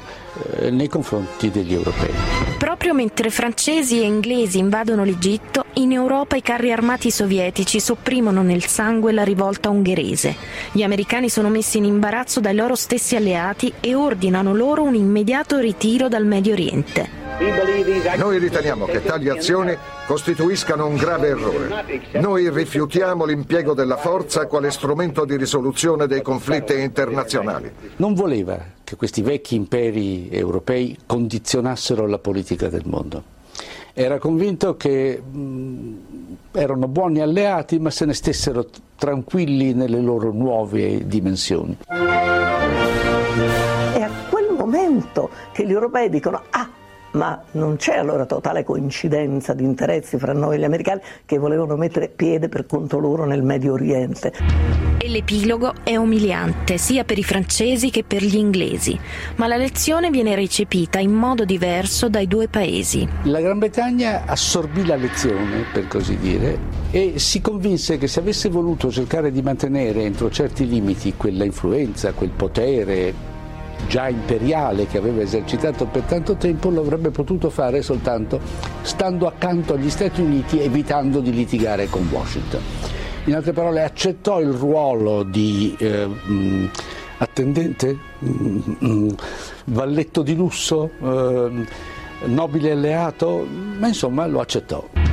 [0.57, 2.11] eh, nei confronti degli europei.
[2.57, 8.65] Proprio mentre francesi e inglesi invadono l'Egitto, in Europa i carri armati sovietici sopprimono nel
[8.65, 10.35] sangue la rivolta ungherese.
[10.71, 15.57] Gli americani sono messi in imbarazzo dai loro stessi alleati e ordinano loro un immediato
[15.59, 17.23] ritiro dal Medio Oriente.
[18.17, 19.75] Noi riteniamo che tali azioni
[20.07, 22.01] costituiscano un grave errore.
[22.13, 27.69] Noi rifiutiamo l'impiego della forza quale strumento di risoluzione dei conflitti internazionali.
[27.97, 33.33] Non voleva che questi vecchi imperi europei condizionassero la politica del mondo.
[33.97, 35.93] Era convinto che mh,
[36.51, 38.65] erano buoni alleati ma se ne stessero
[38.97, 41.77] tranquilli nelle loro nuove dimensioni.
[41.87, 41.93] È
[44.01, 46.67] a quel momento che gli europei dicono ah
[47.15, 51.75] ma non c'è allora totale coincidenza di interessi fra noi e gli americani che volevano
[51.75, 54.33] mettere piede per conto loro nel Medio Oriente.
[54.97, 58.97] E l'epilogo è umiliante sia per i francesi che per gli inglesi,
[59.35, 63.07] ma la lezione viene recepita in modo diverso dai due paesi.
[63.23, 66.57] La Gran Bretagna assorbì la lezione, per così dire,
[66.91, 72.13] e si convinse che se avesse voluto cercare di mantenere entro certi limiti quella influenza,
[72.13, 73.33] quel potere
[73.87, 78.39] già imperiale che aveva esercitato per tanto tempo lo avrebbe potuto fare soltanto
[78.81, 82.61] stando accanto agli Stati Uniti evitando di litigare con Washington.
[83.25, 86.69] In altre parole accettò il ruolo di eh, mh,
[87.17, 89.15] attendente, mh, mh,
[89.65, 91.65] valletto di lusso, eh,
[92.25, 93.47] nobile alleato,
[93.79, 95.04] ma insomma lo accettò.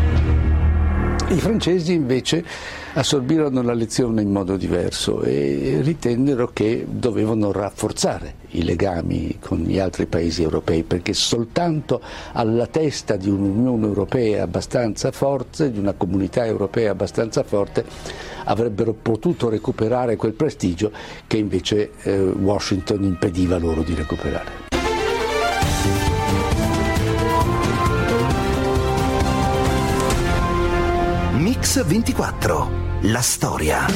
[1.33, 2.45] I francesi invece
[2.93, 9.78] assorbirono la lezione in modo diverso e ritennero che dovevano rafforzare i legami con gli
[9.78, 12.03] altri paesi europei perché soltanto
[12.33, 17.83] alla testa di un'Unione Europea abbastanza forte, di una comunità europea abbastanza forte,
[18.45, 20.93] avrebbero potuto recuperare quel prestigio
[21.26, 24.71] che invece eh, Washington impediva loro di recuperare.
[31.72, 33.86] Mix 24 la storia.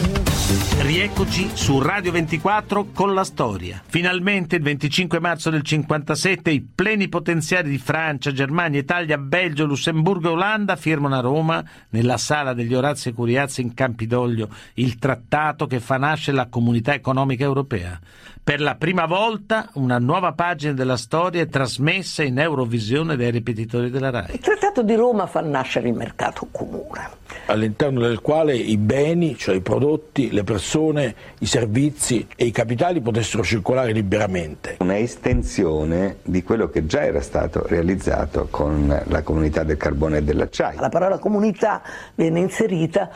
[0.80, 3.82] Rieccoci su Radio 24 con la storia.
[3.86, 10.32] Finalmente il 25 marzo del 57 i plenipotenziari di Francia, Germania, Italia, Belgio, Lussemburgo e
[10.32, 15.78] Olanda firmano a Roma, nella sala degli Orazio e Curiazzi in Campidoglio, il trattato che
[15.78, 18.00] fa nascere la comunità economica europea.
[18.46, 23.90] Per la prima volta una nuova pagina della storia è trasmessa in Eurovisione dai ripetitori
[23.90, 24.34] della RAI.
[24.34, 27.24] Il Trattato di Roma fa nascere il mercato comune.
[27.46, 33.00] All'interno del quale i beni, cioè i prodotti, le persone, i servizi e i capitali
[33.00, 34.76] potessero circolare liberamente.
[34.78, 40.22] Una estensione di quello che già era stato realizzato con la comunità del carbone e
[40.22, 40.78] dell'acciaio.
[40.78, 41.82] La parola comunità
[42.14, 43.10] viene inserita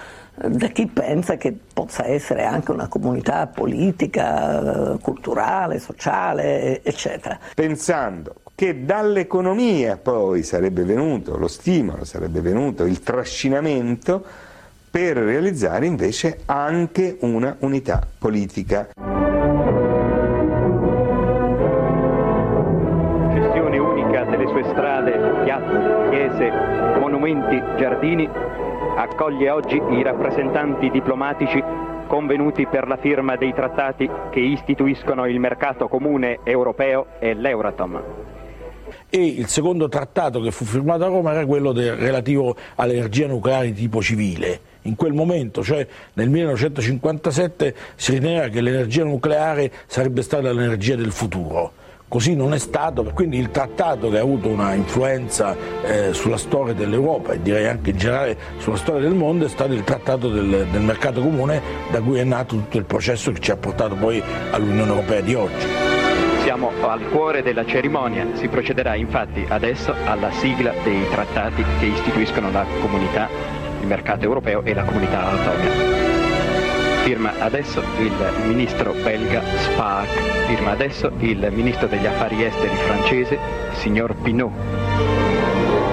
[0.49, 7.39] da chi pensa che possa essere anche una comunità politica, culturale, sociale, eccetera.
[7.55, 14.25] Pensando che dall'economia poi sarebbe venuto lo stimolo, sarebbe venuto il trascinamento
[14.91, 18.89] per realizzare invece anche una unità politica.
[23.33, 26.51] Gestione unica delle sue strade, piazze, chiese,
[26.99, 28.29] monumenti, giardini,
[29.01, 31.63] accoglie oggi i rappresentanti diplomatici
[32.07, 38.03] convenuti per la firma dei trattati che istituiscono il mercato comune europeo e l'Euratom
[39.09, 43.67] e il secondo trattato che fu firmato a Roma era quello del, relativo all'energia nucleare
[43.67, 44.61] di tipo civile.
[44.83, 51.11] In quel momento, cioè nel 1957, si riteneva che l'energia nucleare sarebbe stata l'energia del
[51.11, 51.73] futuro.
[52.11, 56.75] Così non è stato, quindi il trattato che ha avuto una influenza eh, sulla storia
[56.75, 60.67] dell'Europa e direi anche in generale sulla storia del mondo è stato il trattato del,
[60.73, 64.21] del mercato comune da cui è nato tutto il processo che ci ha portato poi
[64.51, 65.67] all'Unione Europea di oggi.
[66.43, 72.51] Siamo al cuore della cerimonia, si procederà infatti adesso alla sigla dei trattati che istituiscono
[72.51, 73.29] la comunità,
[73.83, 76.00] il mercato europeo e la comunità autonoma.
[77.11, 78.15] Firma adesso il
[78.47, 83.37] ministro belga Spaak, firma adesso il ministro degli affari esteri francese,
[83.73, 84.53] signor Pinot.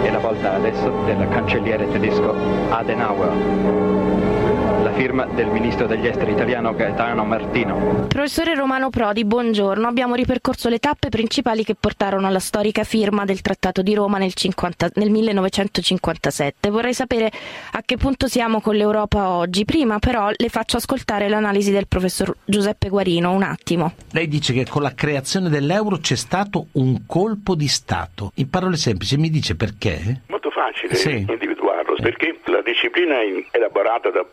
[0.04, 2.36] E la volta adesso del cancelliere tedesco
[2.70, 4.47] Adenauer
[4.98, 8.08] firma del ministro degli esteri italiano Gaetano Martino.
[8.08, 9.88] Professore Romano Prodi, buongiorno.
[9.88, 14.34] Abbiamo ripercorso le tappe principali che portarono alla storica firma del Trattato di Roma nel,
[14.34, 16.72] 50, nel 1957.
[16.72, 17.30] Vorrei sapere
[17.74, 19.66] a che punto siamo con l'Europa oggi.
[19.66, 23.94] Prima però le faccio ascoltare l'analisi del professor Giuseppe Guarino, un attimo.
[24.14, 28.32] Lei dice che con la creazione dell'euro c'è stato un colpo di Stato.
[28.36, 30.22] In parole semplici mi dice perché?
[30.26, 31.18] Molto facile sì.
[31.18, 33.16] individuarlo, perché la disciplina
[33.52, 34.26] elaborata da,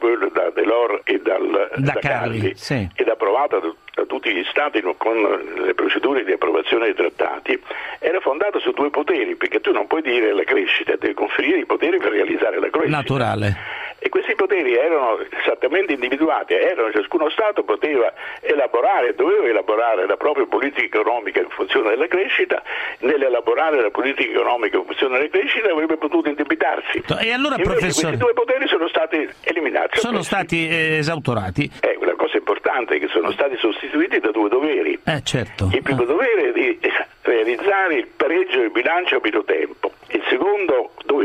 [0.54, 2.89] da Delors e dal, da, da Carli, Carli sì.
[2.95, 5.21] ed approvata da, da, tutti gli Stati con
[5.65, 7.61] le procedure di approvazione dei trattati
[7.99, 11.67] era fondata su due poteri, perché tu non puoi dire la crescita, devi conferire i
[11.67, 12.97] poteri per realizzare la crescita.
[12.97, 13.83] Naturale.
[14.05, 20.45] E questi poteri erano esattamente individuati, erano, ciascuno Stato poteva elaborare, doveva elaborare la propria
[20.45, 22.63] politica economica in funzione della crescita,
[22.99, 27.03] nell'elaborare la politica economica in funzione della crescita avrebbe potuto indebitarsi.
[27.19, 27.89] E allora, Invece professore...
[27.89, 29.99] questi due poteri sono stati eliminati.
[29.99, 31.73] Sono stati eh, esautorati.
[31.81, 35.01] Eh, una cosa importante è che sono stati sostituiti da due doveri.
[35.03, 35.71] Eh, certo.
[35.73, 36.79] Il primo dovere è di
[37.23, 39.93] realizzare il pareggio del bilancio a pieno tempo.
[40.09, 41.24] Il secondo dovere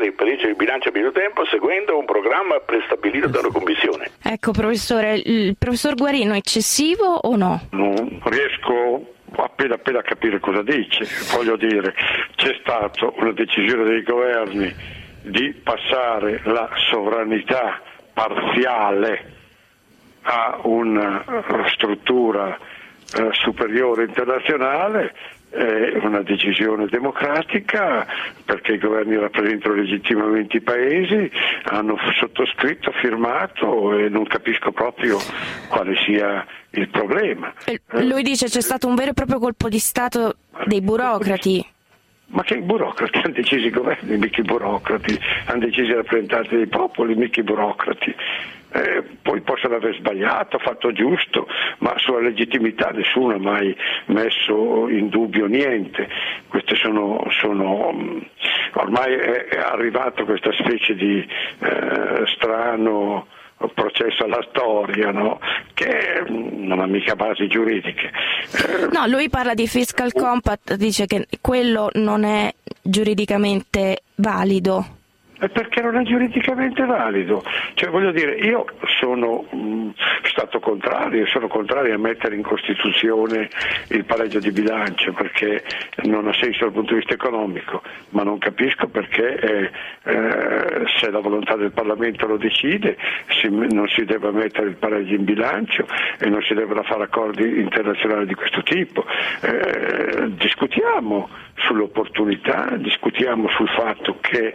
[0.00, 4.10] di realizzare il bilancio a pieno tempo seguendo un programma prestabilito dalla Commissione.
[4.22, 7.68] Ecco, professore, il professor Guarino è eccessivo o no?
[7.70, 11.06] Non riesco appena appena a capire cosa dice.
[11.34, 11.94] Voglio dire,
[12.36, 14.74] c'è stata una decisione dei governi
[15.22, 17.80] di passare la sovranità
[18.12, 19.34] parziale
[20.22, 21.24] a una
[21.74, 25.14] struttura eh, superiore internazionale
[25.56, 28.06] è una decisione democratica
[28.44, 31.30] perché i governi rappresentano legittimamente i paesi,
[31.64, 35.18] hanno sottoscritto, firmato e non capisco proprio
[35.68, 37.52] quale sia il problema.
[37.92, 40.36] Lui dice c'è stato un vero e proprio colpo di Stato
[40.66, 41.64] dei burocrati.
[42.28, 46.56] Ma che i burocrati hanno deciso i governi, mica i burocrati, hanno deciso i rappresentanti
[46.56, 48.14] dei popoli, mica i burocrati.
[48.76, 51.46] Eh, poi possono aver sbagliato, fatto giusto,
[51.78, 53.74] ma sulla legittimità nessuno ha mai
[54.06, 56.08] messo in dubbio niente.
[56.82, 58.18] Sono, sono mm,
[58.74, 61.26] ormai è arrivato questa specie di
[61.58, 63.26] eh, strano
[63.72, 65.40] processo alla storia, no?
[65.72, 68.10] che non ha mica basi giuridiche.
[68.92, 72.52] No, lui parla di fiscal compact, dice che quello non è
[72.82, 74.95] giuridicamente valido.
[75.38, 77.42] È perché non è giuridicamente valido.
[77.74, 78.64] Cioè, voglio dire, io
[78.98, 79.90] sono mh,
[80.22, 83.50] stato contrario, sono contrario a mettere in Costituzione
[83.88, 85.62] il pareggio di bilancio perché
[86.04, 89.70] non ha senso dal punto di vista economico, ma non capisco perché eh,
[90.04, 92.96] eh, se la volontà del Parlamento lo decide
[93.40, 95.86] si, non si deve mettere il pareggio in bilancio
[96.18, 99.04] e non si devono fare accordi internazionali di questo tipo.
[99.42, 104.54] Eh, discutiamo sull'opportunità, discutiamo sul fatto che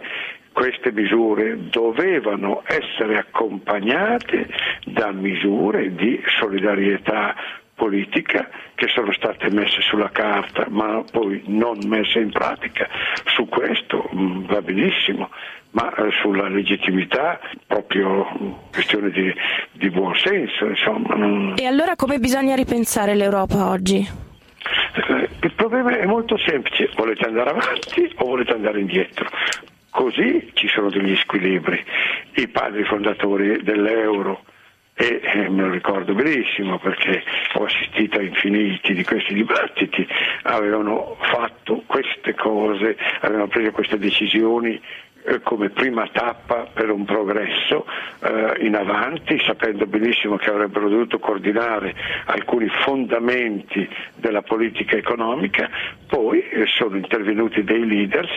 [0.52, 4.48] queste misure dovevano essere accompagnate
[4.84, 7.34] da misure di solidarietà
[7.74, 12.88] politica che sono state messe sulla carta ma poi non messe in pratica.
[13.34, 15.30] Su questo mh, mm, va benissimo,
[15.70, 19.32] ma eh, sulla legittimità proprio mm, questione di,
[19.72, 20.66] di buon senso.
[20.66, 21.54] Insomma.
[21.56, 23.96] E allora come bisogna ripensare l'Europa oggi?
[24.94, 29.26] Eh, il problema è molto semplice, volete andare avanti o volete andare indietro?
[29.92, 31.84] Così ci sono degli squilibri.
[32.36, 34.42] I padri fondatori dell'euro,
[34.94, 37.22] e eh, me lo ricordo benissimo perché
[37.52, 40.08] ho assistito a infiniti di questi dibattiti,
[40.44, 44.80] avevano fatto queste cose, avevano preso queste decisioni
[45.42, 47.86] come prima tappa per un progresso
[48.20, 51.94] eh, in avanti, sapendo benissimo che avrebbero dovuto coordinare
[52.26, 55.68] alcuni fondamenti della politica economica,
[56.06, 58.30] poi eh, sono intervenuti dei leaders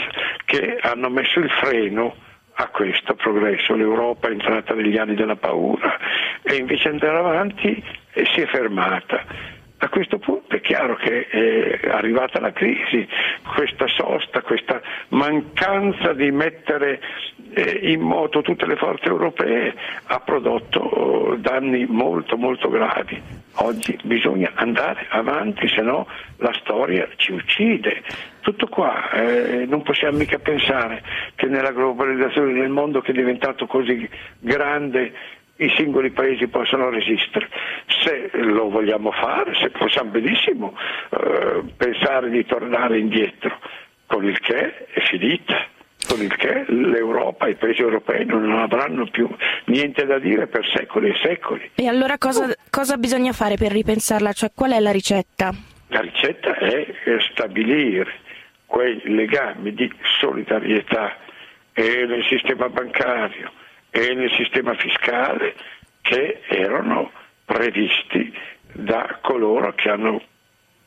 [0.46, 2.16] che hanno messo il freno
[2.58, 3.76] a questo progresso.
[3.76, 5.98] L'Europa è entrata negli anni della paura
[6.42, 7.84] e invece andare avanti
[8.14, 9.55] e si è fermata.
[9.78, 13.06] A questo punto è chiaro che è arrivata la crisi,
[13.56, 17.02] questa sosta, questa mancanza di mettere
[17.54, 19.74] eh, in moto tutte le forze europee
[20.06, 23.22] ha prodotto oh, danni molto molto gravi.
[23.60, 26.08] Oggi bisogna andare avanti, se no
[26.38, 28.02] la storia ci uccide.
[28.42, 31.04] Tutto qua, eh, non possiamo mica pensare
[31.36, 34.08] che nella globalizzazione, nel mondo che è diventato così
[34.40, 35.14] grande,
[35.58, 37.48] i singoli paesi possono resistere.
[37.88, 40.78] Se lo vogliamo fare, se possiamo benissimo
[41.12, 43.58] eh, pensare di tornare indietro,
[44.06, 45.74] con il che è finita
[46.08, 49.28] con il che l'Europa, i paesi europei non avranno più
[49.66, 51.72] niente da dire per secoli e secoli.
[51.76, 54.32] E allora cosa, cosa bisogna fare per ripensarla?
[54.32, 55.52] Cioè, qual è la ricetta?
[55.88, 56.86] La ricetta è
[57.32, 58.12] stabilire
[58.66, 61.18] quei legami di solidarietà
[61.74, 63.52] e nel sistema bancario
[63.96, 65.56] e nel sistema fiscale
[66.02, 67.12] che erano
[67.46, 68.34] previsti
[68.74, 70.22] da coloro che hanno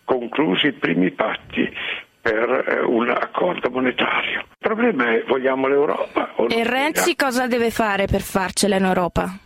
[0.04, 1.74] concluso i primi patti
[2.20, 4.40] per eh, un accordo monetario.
[4.40, 9.38] Il problema è vogliamo l'Europa o E Renzi cosa deve fare per farcela in Europa?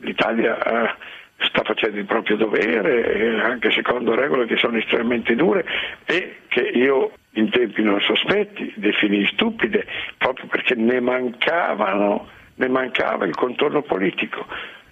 [0.00, 0.94] L'Italia eh,
[1.46, 5.64] sta facendo il proprio dovere, eh, anche secondo regole che sono estremamente dure
[6.04, 9.86] e che io in tempi non sospetti definii stupide,
[10.18, 14.46] proprio perché ne mancavano ne mancava il contorno politico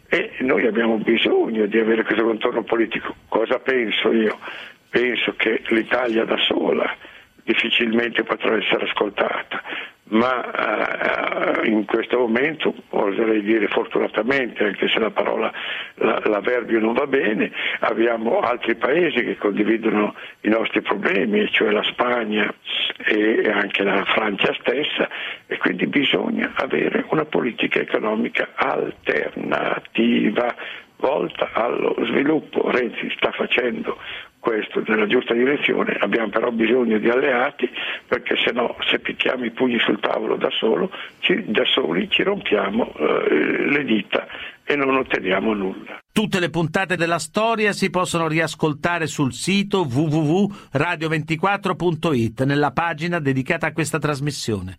[0.08, 3.14] e noi abbiamo bisogno di avere questo contorno politico.
[3.28, 4.38] Cosa penso io?
[4.88, 6.96] Penso che l'Italia da sola
[7.48, 9.62] difficilmente potrà essere ascoltata,
[10.10, 15.50] ma eh, in questo momento, oserei dire fortunatamente, anche se la parola,
[15.94, 16.20] la,
[16.78, 22.52] non va bene, abbiamo altri paesi che condividono i nostri problemi, cioè la Spagna
[23.06, 25.08] e anche la Francia stessa,
[25.46, 30.54] e quindi bisogna avere una politica economica alternativa
[30.96, 32.70] volta allo sviluppo.
[32.70, 33.98] Renzi sta facendo
[34.38, 37.68] questo nella giusta direzione, abbiamo però bisogno di alleati
[38.06, 42.22] perché se no se picchiamo i pugni sul tavolo da, solo, ci, da soli ci
[42.22, 44.26] rompiamo eh, le dita
[44.64, 45.98] e non otteniamo nulla.
[46.12, 53.72] Tutte le puntate della storia si possono riascoltare sul sito www.radio24.it nella pagina dedicata a
[53.72, 54.76] questa trasmissione.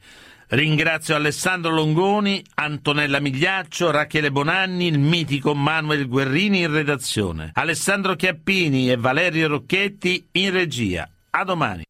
[0.51, 8.89] Ringrazio Alessandro Longoni, Antonella Migliaccio, Rachele Bonanni, il mitico Manuel Guerrini in redazione, Alessandro Chiappini
[8.89, 11.07] e Valerio Rocchetti in regia.
[11.29, 11.83] A domani.